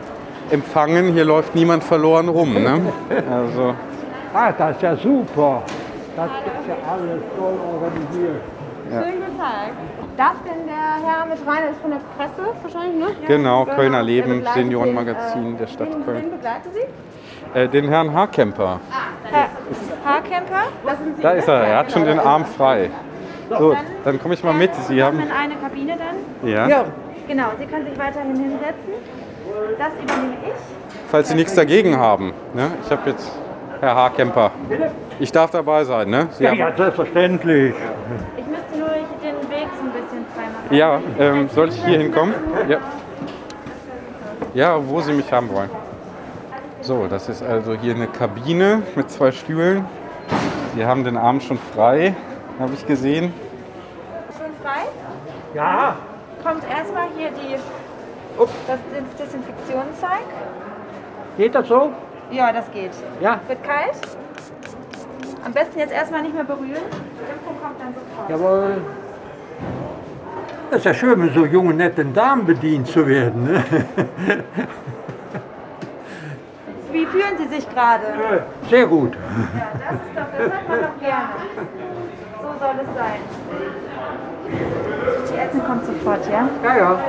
empfangen. 0.52 1.14
Hier 1.14 1.26
läuft 1.26 1.56
niemand 1.56 1.84
verloren 1.84 2.30
rum. 2.30 2.54
Ne? 2.54 2.82
Also, 3.32 3.76
Ah, 4.34 4.52
das 4.58 4.76
ist 4.78 4.82
ja 4.82 4.96
super. 4.96 5.62
Das 6.16 6.26
ist 6.28 6.68
ja 6.68 6.76
alles 6.90 7.22
toll 7.38 7.54
organisiert. 7.74 8.42
Schönen 8.90 9.26
guten 9.26 9.38
Tag. 9.38 9.72
Darf 10.18 10.36
denn 10.46 10.68
der 10.68 11.10
Herr 11.10 11.26
mit 11.26 11.38
rein? 11.48 11.64
Das 11.66 11.72
ist 11.76 11.82
von 11.82 11.92
der 11.92 12.02
Presse 12.18 12.54
wahrscheinlich, 12.62 13.00
ne? 13.00 13.08
Ja. 13.22 13.28
Genau, 13.28 13.66
Kölner 13.66 13.98
Er 13.98 14.04
Leben, 14.04 14.44
Seniorenmagazin 14.54 15.44
den, 15.44 15.56
äh, 15.56 15.60
der 15.60 15.68
Stadt 15.68 15.88
wen, 15.94 16.06
Köln. 16.06 16.24
Wen 16.24 16.32
begleiten 16.32 16.70
Sie? 16.74 17.60
äh, 17.60 17.68
den 17.68 17.90
Herrn 17.90 18.14
Haarkemper. 18.14 18.80
Das 20.86 20.98
sind 21.00 21.18
Sie. 21.18 21.22
Da 21.22 21.34
ne? 21.34 21.40
ist 21.40 21.48
er, 21.48 21.54
er 21.56 21.70
Ja, 21.70 21.78
hat 21.80 21.92
schon 21.92 22.04
genau. 22.04 22.22
den 22.22 22.28
Arm 22.28 22.46
frei. 22.46 22.90
So, 23.50 23.76
dann 24.06 24.22
komme 24.22 24.34
ich 24.34 24.44
mal 24.44 24.54
mit. 24.54 24.74
Sie 24.88 25.04
haben. 25.04 25.20
in 25.20 25.32
eine 25.32 25.56
Kabine 25.56 25.98
dann. 25.98 26.50
Ja. 26.50 26.68
Ja, 26.68 26.86
Genau, 27.28 27.46
Sie 27.60 27.66
können 27.66 27.86
sich 27.86 27.98
weiterhin 27.98 28.36
hinsetzen. 28.36 28.94
Das 29.78 29.94
übernehme 29.94 30.34
ich. 30.46 30.54
Falls 31.10 31.30
Sie 31.30 31.36
nichts 31.36 31.56
dagegen 31.56 31.98
haben. 31.98 32.34
Ne? 32.54 32.72
Ich 32.86 32.92
habe 32.92 33.10
jetzt. 33.10 33.32
Herr 33.80 33.96
Haarkemper. 33.96 34.52
Ich 35.20 35.32
darf 35.32 35.50
dabei 35.50 35.84
sein, 35.84 36.08
ne? 36.08 36.28
Sie 36.34 36.44
ja, 36.44 36.52
haben, 36.52 36.58
ja, 36.60 36.76
selbstverständlich. 36.76 37.74
Ich 38.38 38.46
müsste 38.46 38.78
nur 38.78 38.90
den 38.90 39.50
Weg 39.50 39.68
so 39.76 39.84
ein 39.84 39.92
bisschen 39.92 40.26
frei 40.36 40.44
machen. 40.44 40.76
ja 40.76 41.00
ähm, 41.18 41.50
soll 41.50 41.70
ich 41.70 41.84
hier 41.84 41.98
hinkommen? 41.98 42.36
Ja. 42.70 42.78
Ja, 44.54 44.88
wo 44.88 45.02
Sie 45.02 45.14
mich 45.14 45.32
haben 45.32 45.52
wollen. 45.52 45.72
So, 46.82 47.08
das 47.08 47.28
ist 47.28 47.42
also 47.42 47.74
hier 47.74 47.96
eine 47.96 48.06
Kabine 48.06 48.84
mit 48.96 49.10
zwei 49.10 49.32
Stühlen. 49.32 49.86
Sie 50.76 50.86
haben 50.86 51.04
den 51.04 51.18
Arm 51.18 51.42
schon 51.42 51.58
frei, 51.74 52.16
habe 52.60 52.74
ich 52.76 52.86
gesehen. 52.86 53.34
Schon 54.38 54.52
frei? 54.64 54.82
Ja, 55.56 55.96
Kommt 56.44 56.64
erstmal 56.68 57.08
hier 57.16 57.30
die, 57.30 57.56
das 58.38 58.80
Desinfektionszeug. 59.18 60.26
geht 61.38 61.56
das 61.56 61.68
so? 61.68 61.92
Ja, 62.32 62.52
das 62.52 62.72
geht. 62.72 62.92
Ja, 63.20 63.40
Wird 63.48 63.64
kalt. 63.64 63.96
Am 65.44 65.54
besten 65.54 65.80
jetzt 65.80 65.92
erstmal 65.94 66.22
nicht 66.22 66.34
mehr 66.36 66.44
berühren. 66.44 66.70
Die 66.70 67.32
Impfung 67.32 67.56
kommt 67.62 67.80
dann 67.80 67.94
sofort. 67.94 68.30
jawohl. 68.30 68.82
Das 70.70 70.80
ist 70.80 70.86
ja 70.86 70.94
schön, 70.94 71.20
mit 71.20 71.34
so 71.34 71.46
jungen, 71.46 71.78
netten 71.78 72.14
Damen 72.14 72.46
bedient 72.46 72.88
zu 72.88 73.06
werden. 73.06 73.44
Ne? 73.44 73.64
Wie 76.92 77.06
fühlen 77.06 77.38
Sie 77.38 77.48
sich 77.56 77.68
gerade? 77.70 78.04
Sehr 78.70 78.86
gut. 78.86 79.14
Ja, 79.58 79.72
das 79.74 79.94
ist 79.96 80.16
doch, 80.16 80.26
das 80.38 80.52
hat 80.54 80.70
man 80.70 80.80
doch 80.80 81.00
gerne. 81.00 81.30
So 82.42 82.48
soll 82.60 82.76
es 82.84 82.98
sein. 82.98 83.20
Die 85.34 85.38
Ärztin 85.38 85.64
kommt 85.66 85.86
sofort, 85.86 86.20
ja? 86.30 86.48
Ja, 86.64 86.78
ja. 86.78 87.00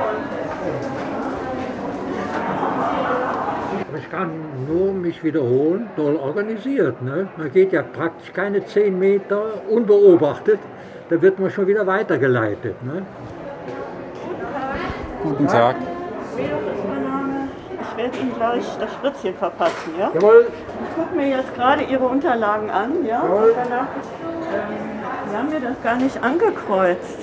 Aber 3.93 4.01
Ich 4.01 4.09
kann 4.09 4.31
nur 4.67 4.91
mich 4.91 5.23
wiederholen, 5.23 5.87
toll 5.95 6.15
organisiert. 6.15 6.99
Ne? 7.03 7.27
Man 7.37 7.51
geht 7.51 7.71
ja 7.71 7.83
praktisch 7.83 8.33
keine 8.33 8.65
10 8.65 8.97
Meter 8.97 9.61
unbeobachtet, 9.69 10.59
da 11.09 11.21
wird 11.21 11.37
man 11.37 11.51
schon 11.51 11.67
wieder 11.67 11.85
weitergeleitet. 11.85 12.75
Ne? 12.83 13.03
Guten 15.21 15.47
Tag. 15.47 15.75
Ich 16.35 17.97
werde 17.97 18.17
Ihnen 18.17 18.33
gleich 18.35 18.65
das 18.79 18.91
Spritzchen 18.93 19.35
verpassen, 19.35 19.93
ja? 19.99 20.09
Jawohl, 20.15 20.47
Ich 20.47 20.95
gucke 20.95 21.15
mir 21.15 21.29
jetzt 21.29 21.53
gerade 21.53 21.83
Ihre 21.83 22.05
Unterlagen 22.05 22.71
an, 22.71 23.05
ja? 23.05 23.21
Jawohl. 23.23 23.53
Danach, 23.55 23.87
ähm, 24.51 25.29
Sie 25.29 25.37
haben 25.37 25.49
mir 25.49 25.59
das 25.59 25.83
gar 25.83 25.97
nicht 25.97 26.23
angekreuzt. 26.23 27.19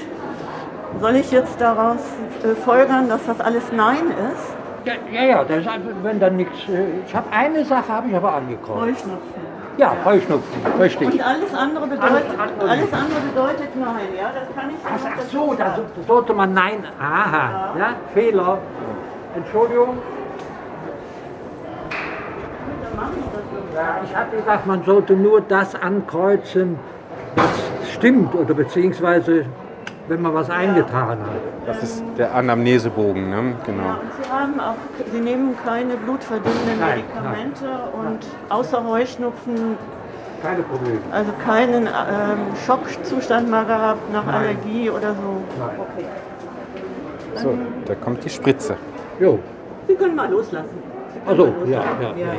Soll 1.01 1.17
ich 1.17 1.33
jetzt 1.33 1.61
daraus 1.61 1.99
äh, 2.45 2.55
folgern, 2.55 3.09
dass 3.09 3.27
das 3.27 3.41
alles 3.41 3.73
Nein 3.73 4.07
ist? 4.33 4.60
Ja, 4.85 4.93
ja, 5.13 5.23
ja 5.25 5.45
das 5.45 5.59
ist, 5.59 5.69
wenn 6.03 6.21
dann 6.21 6.37
nichts. 6.37 6.69
äh, 6.69 7.01
Ich 7.07 7.15
habe 7.15 7.27
eine 7.33 7.65
Sache 7.65 7.89
habe 7.89 8.09
ich 8.09 8.15
aber 8.17 8.35
angekreuzt. 8.35 8.81
Heuschnupfen. 8.81 9.51
Ja, 9.77 9.95
Heuschnupfen, 10.05 10.61
richtig. 10.79 11.13
Und 11.13 11.27
alles 11.27 11.55
andere 11.55 11.87
bedeutet, 11.87 12.27
Alles 12.39 12.71
alles 12.71 12.93
andere 12.93 13.21
bedeutet 13.33 13.77
Nein, 13.77 14.09
ja? 14.17 14.31
Das 14.35 14.55
kann 14.55 14.71
ich 14.71 14.77
Ach, 14.85 15.11
ach 15.19 15.23
so, 15.31 15.55
da 15.57 15.79
sollte 16.07 16.35
man 16.35 16.53
Nein. 16.53 16.85
Aha, 17.01 17.75
ja, 17.79 17.95
Fehler. 18.13 18.59
Entschuldigung. 19.37 19.99
Ja, 23.75 24.01
ich 24.05 24.15
hatte 24.17 24.37
gedacht, 24.37 24.67
man 24.67 24.83
sollte 24.85 25.15
nur 25.15 25.41
das 25.41 25.75
ankreuzen, 25.81 26.79
was 27.37 27.91
stimmt 27.93 28.35
oder 28.35 28.53
beziehungsweise 28.53 29.47
wenn 30.11 30.23
man 30.23 30.35
was 30.35 30.51
eingetragen 30.51 31.21
hat. 31.23 31.67
Das 31.69 31.83
ist 31.85 32.03
der 32.19 32.35
Anamnesebogen, 32.35 33.31
ne? 33.31 33.55
Genau. 33.65 33.83
Ja, 33.85 33.99
Sie 34.21 34.29
haben 34.31 34.59
auch, 34.61 34.75
Sie 35.13 35.21
nehmen 35.21 35.57
keine 35.65 35.97
blutverdünnenden 35.97 36.81
Nein, 36.81 37.05
Medikamente 37.15 37.67
und 37.93 38.19
außer 38.49 38.85
Heuschnupfen, 38.85 39.79
Keine 40.43 40.63
Probleme. 40.63 40.99
also 41.13 41.31
keinen 41.45 41.87
ähm, 41.87 42.57
Schockzustand 42.67 43.49
mal 43.49 43.65
gehabt 43.65 44.13
nach 44.13 44.27
Allergie 44.27 44.91
oder 44.91 45.15
so. 45.15 45.43
Nein. 45.61 46.07
So, 47.37 47.57
da 47.87 47.95
kommt 47.95 48.25
die 48.25 48.31
Spritze. 48.31 48.77
Jo, 49.21 49.39
Sie 49.87 49.95
können 49.95 50.17
mal 50.17 50.29
loslassen. 50.29 50.83
Also, 51.25 51.55
ja, 51.67 51.71
ja, 51.71 51.83
ja, 52.03 52.17
ja. 52.17 52.27
ja. 52.27 52.33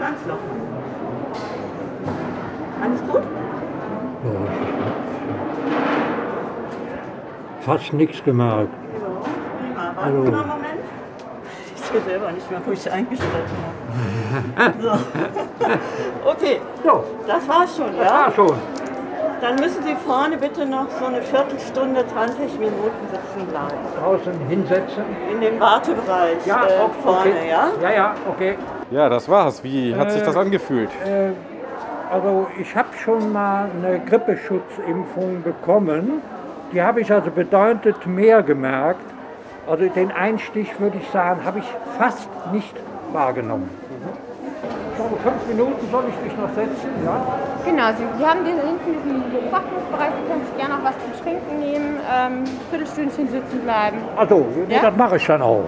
Ganz 0.00 0.18
locker. 0.26 0.40
Alles 2.82 3.00
gut? 3.08 3.22
Fast 7.66 7.92
nichts 7.92 8.22
gemerkt. 8.24 8.70
Ja, 9.74 9.92
Hallo. 10.02 10.24
Sie 10.24 10.30
mal 10.30 10.38
einen 10.40 10.48
Moment. 10.48 10.80
Ich 11.74 11.82
sehe 11.82 12.00
selber 12.02 12.30
nicht 12.32 12.50
mehr, 12.50 12.60
wo 12.64 12.72
ich 12.72 12.90
eingestellt 12.90 13.32
habe. 14.56 14.72
So. 14.80 14.90
Okay, 16.30 16.60
So, 16.84 17.04
das 17.26 17.48
war's 17.48 17.76
schon, 17.76 17.96
das 17.96 18.06
ja? 18.06 18.12
war 18.26 18.32
schon. 18.32 18.52
Dann 19.40 19.56
müssen 19.56 19.82
Sie 19.82 19.94
vorne 20.06 20.36
bitte 20.36 20.64
noch 20.66 20.86
so 20.98 21.06
eine 21.06 21.22
Viertelstunde, 21.22 22.04
20 22.06 22.58
Minuten 22.58 23.02
sitzen 23.10 23.46
bleiben. 23.48 23.76
Draußen 24.00 24.32
hinsetzen. 24.48 25.04
In 25.32 25.40
dem 25.40 25.60
Wartebereich 25.60 26.38
Ja, 26.46 26.66
äh, 26.66 26.80
auch, 26.82 26.90
vorne, 27.02 27.30
okay. 27.30 27.50
ja? 27.50 27.68
Ja, 27.82 27.90
ja, 27.92 28.14
okay. 28.28 28.56
Ja, 28.90 29.08
das 29.08 29.28
war's. 29.28 29.62
Wie 29.62 29.94
hat 29.94 30.10
sich 30.12 30.22
Äh, 30.22 30.26
das 30.26 30.36
angefühlt? 30.36 30.90
Äh, 31.04 31.30
also 32.12 32.46
ich 32.58 32.74
habe 32.74 32.88
schon 33.04 33.32
mal 33.32 33.68
eine 33.82 34.00
Grippeschutzimpfung 34.00 35.42
bekommen. 35.42 36.22
Die 36.72 36.82
habe 36.82 37.00
ich 37.00 37.12
also 37.12 37.30
bedeutend 37.30 38.06
mehr 38.06 38.42
gemerkt. 38.42 39.00
Also 39.68 39.88
den 39.88 40.12
Einstich 40.12 40.78
würde 40.78 40.98
ich 40.98 41.08
sagen, 41.10 41.44
habe 41.44 41.58
ich 41.60 41.64
fast 41.98 42.28
nicht 42.52 42.74
wahrgenommen. 43.12 43.68
Ich 44.90 44.96
glaube, 44.96 45.16
fünf 45.22 45.46
Minuten 45.48 45.90
soll 45.90 46.04
ich 46.08 46.22
mich 46.24 46.38
noch 46.38 46.48
setzen, 46.54 46.88
ja? 47.04 47.20
Genau, 47.64 47.88
Sie, 47.96 48.04
Sie 48.18 48.26
haben 48.26 48.44
diesen, 48.44 48.60
hinten 48.60 49.02
diesen 49.04 49.30
Beobachtungsbereich, 49.30 50.10
Sie 50.22 50.30
können 50.30 50.46
sich 50.46 50.56
gerne 50.56 50.74
noch 50.76 50.84
was 50.84 50.94
zum 50.98 51.22
Trinken 51.22 51.58
nehmen, 51.58 52.00
ähm, 52.10 52.44
Viertelstündchen 52.70 53.28
sitzen 53.28 53.60
bleiben. 53.60 53.98
Also, 54.16 54.46
Ja? 54.68 54.82
das 54.82 54.96
mache 54.96 55.16
ich 55.16 55.26
dann 55.26 55.42
auch. 55.42 55.64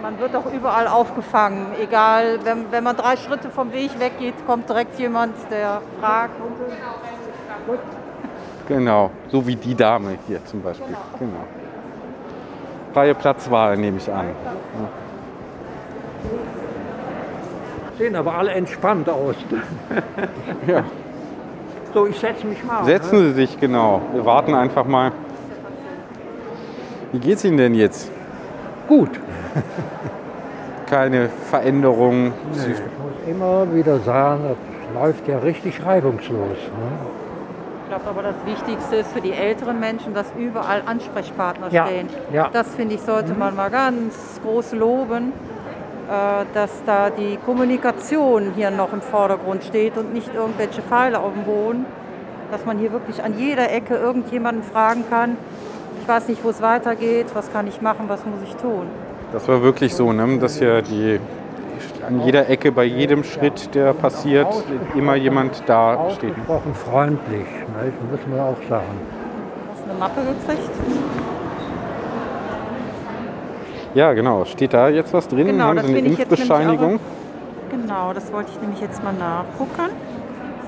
Man 0.00 0.18
wird 0.20 0.34
auch 0.36 0.46
überall 0.52 0.86
aufgefangen. 0.88 1.66
Egal, 1.82 2.38
wenn, 2.44 2.70
wenn 2.70 2.84
man 2.84 2.96
drei 2.96 3.16
Schritte 3.16 3.50
vom 3.50 3.72
Weg 3.72 3.98
weggeht, 4.00 4.34
kommt 4.46 4.68
direkt 4.68 4.98
jemand, 4.98 5.34
der 5.50 5.82
fragt. 6.00 6.34
Genau, 6.36 7.78
so 9.30 9.46
wie 9.46 9.56
die 9.56 9.74
Dame 9.74 10.18
hier 10.26 10.44
zum 10.44 10.62
Beispiel. 10.62 10.94
Genau. 11.18 11.32
Freie 12.92 13.14
Platzwahl 13.14 13.76
nehme 13.76 13.96
ich 13.98 14.12
an. 14.12 14.26
Sehen 17.98 18.14
aber 18.16 18.34
alle 18.34 18.52
entspannt 18.52 19.08
aus. 19.08 19.34
Ja. 20.66 20.84
So, 21.94 22.06
ich 22.06 22.18
setze 22.18 22.46
mich 22.46 22.62
mal. 22.64 22.84
Setzen 22.84 23.18
Sie 23.18 23.32
sich, 23.32 23.58
genau. 23.58 24.02
Wir 24.12 24.24
warten 24.26 24.54
einfach 24.54 24.84
mal. 24.84 25.12
Wie 27.12 27.18
geht's 27.18 27.44
Ihnen 27.44 27.56
denn 27.56 27.74
jetzt? 27.74 28.10
Gut. 28.86 29.08
Keine 30.86 31.30
Veränderung? 31.48 32.32
Sie- 32.52 32.72
Ich 32.72 32.78
muss 32.78 33.26
immer 33.26 33.74
wieder 33.74 33.98
sagen, 34.00 34.42
das 34.50 35.02
läuft 35.02 35.26
ja 35.26 35.38
richtig 35.38 35.84
reibungslos. 35.84 36.38
Ne? 36.58 37.27
Ich 37.88 37.94
glaube 37.94 38.10
aber, 38.10 38.22
das 38.22 38.34
Wichtigste 38.44 38.96
ist 38.96 39.12
für 39.12 39.22
die 39.22 39.32
älteren 39.32 39.80
Menschen, 39.80 40.12
dass 40.12 40.26
überall 40.36 40.82
Ansprechpartner 40.84 41.68
Ja, 41.70 41.86
stehen. 41.86 42.06
ja. 42.30 42.48
Mhm. 42.48 42.52
Das 42.52 42.74
finde 42.74 42.96
ich, 42.96 43.00
sollte 43.00 43.32
man 43.32 43.56
mal 43.56 43.70
ganz 43.70 44.14
groß 44.44 44.72
loben, 44.74 45.32
äh, 46.06 46.44
dass 46.52 46.70
da 46.84 47.08
die 47.08 47.38
Kommunikation 47.46 48.52
hier 48.54 48.70
noch 48.70 48.92
im 48.92 49.00
Vordergrund 49.00 49.64
steht 49.64 49.96
und 49.96 50.12
nicht 50.12 50.34
irgendwelche 50.34 50.82
Pfeile 50.82 51.18
auf 51.18 51.32
dem 51.32 51.44
Boden. 51.44 51.86
Dass 52.50 52.66
man 52.66 52.76
hier 52.76 52.92
wirklich 52.92 53.24
an 53.24 53.38
jeder 53.38 53.72
Ecke 53.72 53.94
irgendjemanden 53.94 54.64
fragen 54.64 55.04
kann. 55.08 55.38
Ich 56.02 56.06
weiß 56.06 56.28
nicht, 56.28 56.44
wo 56.44 56.50
es 56.50 56.60
weitergeht, 56.60 57.28
was 57.32 57.50
kann 57.50 57.66
ich 57.68 57.80
machen, 57.80 58.04
was 58.08 58.20
muss 58.26 58.40
ich 58.44 58.54
tun. 58.56 58.86
Das 59.32 59.48
war 59.48 59.62
wirklich 59.62 59.94
so, 59.94 60.12
ne? 60.12 60.36
dass 60.36 60.58
hier 60.58 60.82
die, 60.82 61.20
an 62.08 62.24
jeder 62.24 62.48
Ecke, 62.48 62.72
bei 62.72 62.84
jedem 62.84 63.22
Schritt, 63.22 63.74
der 63.74 63.92
passiert, 63.92 64.48
immer 64.94 65.14
jemand 65.14 65.62
da 65.66 66.10
steht. 66.12 66.30
Ausgesprochen 66.30 66.74
freundlich, 66.74 67.46
ne? 67.46 67.92
muss 68.10 68.20
man 68.26 68.40
auch 68.40 68.56
sagen. 68.68 69.00
Hast 69.70 69.84
du 69.84 69.90
eine 69.90 69.98
Mappe 69.98 70.20
gekriegt? 70.22 70.70
Ja, 73.94 74.12
genau. 74.12 74.44
Steht 74.44 74.72
da 74.74 74.88
jetzt 74.88 75.12
was 75.12 75.28
drin? 75.28 75.46
Genau, 75.48 75.64
Haben 75.64 75.76
das 75.76 75.86
Sie 75.86 75.98
eine 75.98 76.08
Impfbescheinigung? 76.08 77.00
Genau, 77.70 78.12
das 78.12 78.32
wollte 78.32 78.50
ich 78.54 78.60
nämlich 78.60 78.80
jetzt 78.80 79.02
mal 79.02 79.12
nachgucken. 79.12 79.90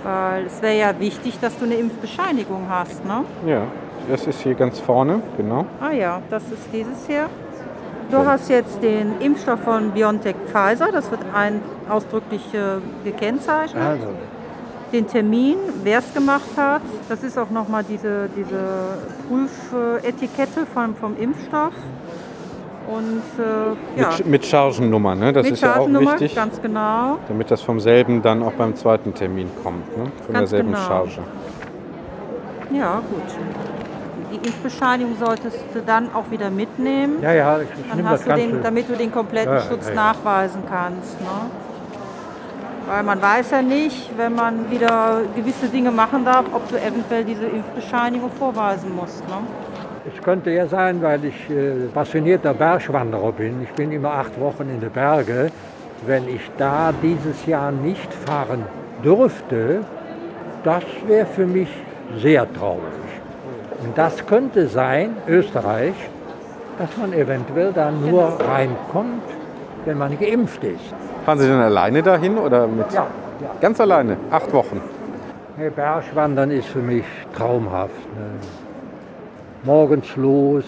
Weil 0.03 0.47
es 0.47 0.63
wäre 0.63 0.79
ja 0.79 0.99
wichtig, 0.99 1.39
dass 1.41 1.59
du 1.59 1.67
eine 1.67 1.75
Impfbescheinigung 1.75 2.65
hast, 2.71 3.05
ne? 3.05 3.25
Ja, 3.47 3.63
das 4.11 4.27
ist 4.27 4.41
hier 4.41 4.55
ganz 4.55 4.79
vorne, 4.81 5.23
genau. 5.37 5.67
Ah 5.81 5.93
ja, 5.93 6.23
das 6.31 6.43
ist 6.45 6.69
dieses 6.73 7.07
hier. 7.07 7.27
Du 8.11 8.27
hast 8.27 8.51
jetzt 8.51 8.83
den 8.83 9.21
Impfstoff 9.21 9.61
von 9.61 9.93
BioNTech 9.93 10.35
Pfizer, 10.47 10.91
das 10.93 11.11
wird 11.11 11.21
ein 11.33 11.63
ausdrücklich 11.89 12.43
äh, 12.53 12.81
gekennzeichnet. 13.05 13.83
Also, 13.83 14.09
Den 14.93 15.07
Termin, 15.07 15.57
wer 15.85 16.01
es 16.01 16.13
gemacht 16.13 16.49
hat, 16.57 16.83
das 17.09 17.23
ist 17.23 17.39
auch 17.39 17.51
nochmal 17.51 17.85
diese, 17.89 18.29
diese 18.37 18.99
Prüfetikette 19.29 20.67
vom, 20.67 20.97
vom 20.97 21.17
Impfstoff. 21.17 21.73
Und 22.89 23.23
äh, 23.39 24.01
ja, 24.01 24.09
Mit, 24.19 24.27
mit 24.27 24.47
Chargennummer, 24.47 25.15
ne? 25.15 25.33
das 25.33 25.45
mit 25.45 25.53
ist 25.53 25.63
ja 25.63 25.77
auch 25.77 25.89
wichtig, 25.89 26.35
ganz 26.35 26.61
genau. 26.61 27.19
damit 27.29 27.49
das 27.53 27.61
vom 27.61 27.79
selben 27.79 28.21
dann 28.21 28.43
auch 28.43 28.53
beim 28.53 28.75
zweiten 28.75 29.15
Termin 29.15 29.49
kommt, 29.63 29.97
ne? 29.97 30.11
von 30.25 30.35
Ganz 30.35 30.51
derselben 30.51 30.73
genau. 30.73 30.85
Charge. 30.85 31.21
Ja, 32.73 33.01
gut. 33.09 33.80
Die 34.31 34.37
Impfbescheinigung 34.37 35.17
solltest 35.19 35.59
du 35.75 35.81
dann 35.81 36.15
auch 36.15 36.31
wieder 36.31 36.51
mitnehmen. 36.51 37.21
ja, 37.21 37.33
ja, 37.33 37.59
ich, 37.59 37.69
ich 37.69 37.91
Dann 37.91 38.09
hast 38.09 38.27
das 38.27 38.37
du 38.37 38.41
den, 38.41 38.63
damit 38.63 38.89
du 38.89 38.95
den 38.95 39.11
kompletten 39.11 39.53
Ja, 39.53 39.59
ja, 39.61 39.65
Schutz 39.67 39.89
ja. 39.89 39.95
nachweisen 39.95 40.63
kannst. 40.69 41.21
Ne? 41.21 41.27
Weil 42.87 43.03
man 43.03 43.21
weiß 43.21 43.51
ja 43.53 43.63
nicht, 43.63 44.11
wenn 44.17 44.35
man 44.35 44.71
wieder 44.71 45.23
gewisse 45.35 45.69
Dinge 45.69 45.91
machen 45.91 46.25
darf, 46.25 46.45
ob 46.53 46.69
du 46.69 46.77
eventuell 46.77 47.25
diese 47.25 47.47
Impfbescheinigung 47.47 48.31
vorweisen 48.31 48.95
musst. 48.95 49.21
Ne? 49.29 49.37
Es 50.13 50.23
könnte 50.23 50.51
ja 50.51 50.67
sein, 50.67 51.03
weil 51.03 51.25
ich 51.25 51.51
äh, 51.51 51.89
passionierter 51.93 52.55
Bergwanderer 52.55 53.33
bin. 53.33 53.63
Ich 53.63 53.71
bin 53.71 53.93
immer 53.93 54.13
acht 54.13 54.41
Wochen 54.41 54.63
in 54.63 54.81
den 54.81 54.91
Berge. 54.91 55.51
Wenn 56.07 56.29
ich 56.29 56.41
da 56.57 56.93
dieses 57.03 57.45
Jahr 57.47 57.71
nicht 57.71 58.13
fahren 58.27 58.65
dürfte, 59.05 59.81
das 60.65 60.85
wäre 61.07 61.27
für 61.27 61.47
mich 61.47 61.69
sehr 62.17 62.51
traurig. 62.55 63.10
Und 63.83 63.97
das 63.97 64.27
könnte 64.27 64.67
sein, 64.67 65.17
Österreich, 65.27 65.95
dass 66.79 66.97
man 66.97 67.13
eventuell 67.13 67.73
da 67.73 67.91
nur 67.91 68.39
reinkommt, 68.41 69.23
wenn 69.85 69.99
man 69.99 70.19
geimpft 70.19 70.63
ist. 70.65 70.95
Fahren 71.25 71.39
Sie 71.39 71.47
denn 71.47 71.61
alleine 71.61 72.03
dahin 72.03 72.39
oder 72.39 72.67
mit? 72.67 72.93
Ja, 72.93 73.07
ja. 73.41 73.51
Ganz 73.61 73.81
alleine, 73.81 74.17
acht 74.31 74.53
Wochen. 74.53 74.81
Hey, 75.57 75.71
Bergwandern 75.71 76.51
ist 76.51 76.69
für 76.69 76.81
mich 76.81 77.05
traumhaft. 77.35 77.95
Ne? 78.15 78.27
Morgens 79.65 80.17
los, 80.17 80.65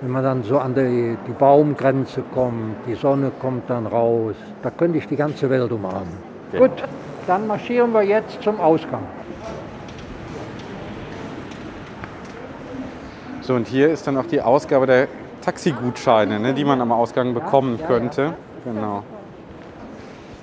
wenn 0.00 0.10
man 0.10 0.22
dann 0.22 0.42
so 0.44 0.58
an 0.58 0.74
die, 0.74 1.16
die 1.26 1.32
Baumgrenze 1.32 2.22
kommt, 2.32 2.76
die 2.86 2.94
Sonne 2.94 3.32
kommt 3.40 3.68
dann 3.68 3.86
raus, 3.86 4.36
da 4.62 4.70
könnte 4.70 4.98
ich 4.98 5.08
die 5.08 5.16
ganze 5.16 5.50
Welt 5.50 5.72
umarmen. 5.72 6.16
Ja. 6.52 6.60
Gut, 6.60 6.84
dann 7.26 7.46
marschieren 7.46 7.92
wir 7.92 8.02
jetzt 8.02 8.40
zum 8.42 8.60
Ausgang. 8.60 9.02
So, 13.48 13.54
und 13.54 13.66
hier 13.66 13.88
ist 13.88 14.06
dann 14.06 14.18
auch 14.18 14.26
die 14.26 14.42
Ausgabe 14.42 14.84
der 14.84 15.08
Taxigutscheine, 15.40 16.38
ne, 16.38 16.52
die 16.52 16.66
man 16.66 16.82
am 16.82 16.92
Ausgang 16.92 17.32
bekommen 17.32 17.80
könnte. 17.86 18.34
Genau. 18.62 19.04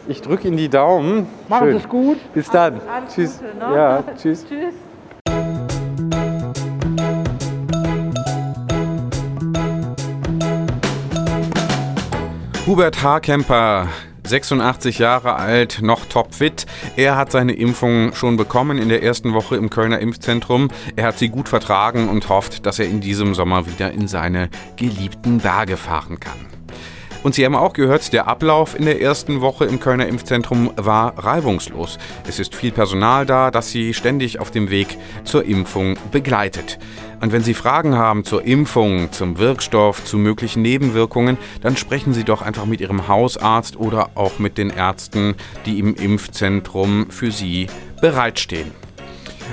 Ich 0.07 0.23
drücke 0.23 0.47
Ihnen 0.47 0.57
die 0.57 0.69
Daumen. 0.69 1.27
Machen 1.47 1.69
Sie 1.69 1.77
es 1.77 1.87
gut. 1.87 2.17
Bis 2.33 2.49
dann. 2.49 2.81
Alles, 2.81 2.89
alles 2.89 3.13
tschüss. 3.13 3.39
Gute, 3.39 3.57
ne? 3.69 3.75
ja, 3.75 4.03
tschüss. 4.17 4.45
tschüss. 4.47 4.73
Hubert 12.65 13.03
H. 13.03 13.19
Kemper, 13.19 13.87
86 14.25 14.99
Jahre 14.99 15.35
alt, 15.35 15.79
noch 15.81 16.05
topfit. 16.05 16.65
Er 16.95 17.15
hat 17.15 17.31
seine 17.31 17.53
Impfung 17.53 18.13
schon 18.13 18.37
bekommen 18.37 18.77
in 18.77 18.89
der 18.89 19.03
ersten 19.03 19.33
Woche 19.33 19.55
im 19.55 19.69
Kölner 19.69 19.99
Impfzentrum. 19.99 20.69
Er 20.95 21.07
hat 21.07 21.19
sie 21.19 21.29
gut 21.29 21.49
vertragen 21.49 22.09
und 22.09 22.27
hofft, 22.29 22.65
dass 22.65 22.79
er 22.79 22.87
in 22.87 23.01
diesem 23.01 23.35
Sommer 23.35 23.67
wieder 23.67 23.91
in 23.91 24.07
seine 24.07 24.49
geliebten 24.75 25.39
Berge 25.39 25.77
fahren 25.77 26.19
kann. 26.19 26.55
Und 27.25 27.33
Sie 27.33 27.43
haben 27.43 27.55
auch 27.55 27.73
gehört, 27.73 28.13
der 28.13 28.27
Ablauf 28.27 28.77
in 28.77 28.85
der 28.85 29.01
ersten 29.01 29.41
Woche 29.41 29.65
im 29.65 29.79
Kölner 29.79 30.05
Impfzentrum 30.05 30.71
war 30.75 31.17
reibungslos. 31.17 31.97
Es 32.27 32.37
ist 32.37 32.53
viel 32.53 32.71
Personal 32.71 33.25
da, 33.25 33.49
das 33.49 33.71
Sie 33.71 33.95
ständig 33.95 34.39
auf 34.39 34.51
dem 34.51 34.69
Weg 34.69 34.95
zur 35.23 35.43
Impfung 35.43 35.97
begleitet. 36.11 36.77
Und 37.21 37.31
wenn 37.31 37.41
Sie 37.41 37.55
Fragen 37.55 37.95
haben 37.95 38.25
zur 38.25 38.43
Impfung, 38.43 39.11
zum 39.11 39.39
Wirkstoff, 39.39 40.05
zu 40.05 40.19
möglichen 40.19 40.61
Nebenwirkungen, 40.61 41.39
dann 41.61 41.75
sprechen 41.77 42.13
Sie 42.13 42.25
doch 42.25 42.43
einfach 42.43 42.67
mit 42.67 42.79
Ihrem 42.79 43.07
Hausarzt 43.07 43.75
oder 43.75 44.11
auch 44.13 44.37
mit 44.37 44.59
den 44.59 44.69
Ärzten, 44.69 45.33
die 45.65 45.79
im 45.79 45.95
Impfzentrum 45.95 47.07
für 47.09 47.31
Sie 47.31 47.65
bereitstehen. 48.01 48.84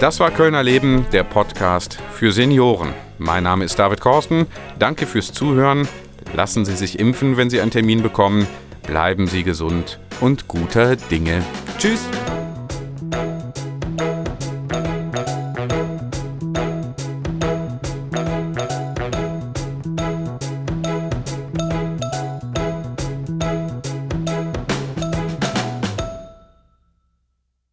Das 0.00 0.20
war 0.20 0.30
Kölner 0.30 0.62
Leben, 0.62 1.06
der 1.12 1.24
Podcast 1.24 1.98
für 2.12 2.30
Senioren. 2.30 2.92
Mein 3.18 3.44
Name 3.44 3.64
ist 3.64 3.78
David 3.78 4.00
Korsten. 4.00 4.46
Danke 4.78 5.06
fürs 5.06 5.32
Zuhören. 5.32 5.88
Lassen 6.34 6.64
Sie 6.64 6.76
sich 6.76 6.98
impfen, 6.98 7.36
wenn 7.36 7.48
Sie 7.48 7.60
einen 7.60 7.70
Termin 7.70 8.02
bekommen. 8.02 8.46
Bleiben 8.86 9.26
Sie 9.26 9.44
gesund 9.44 10.00
und 10.20 10.48
guter 10.48 10.96
Dinge. 10.96 11.42
Tschüss. 11.78 12.00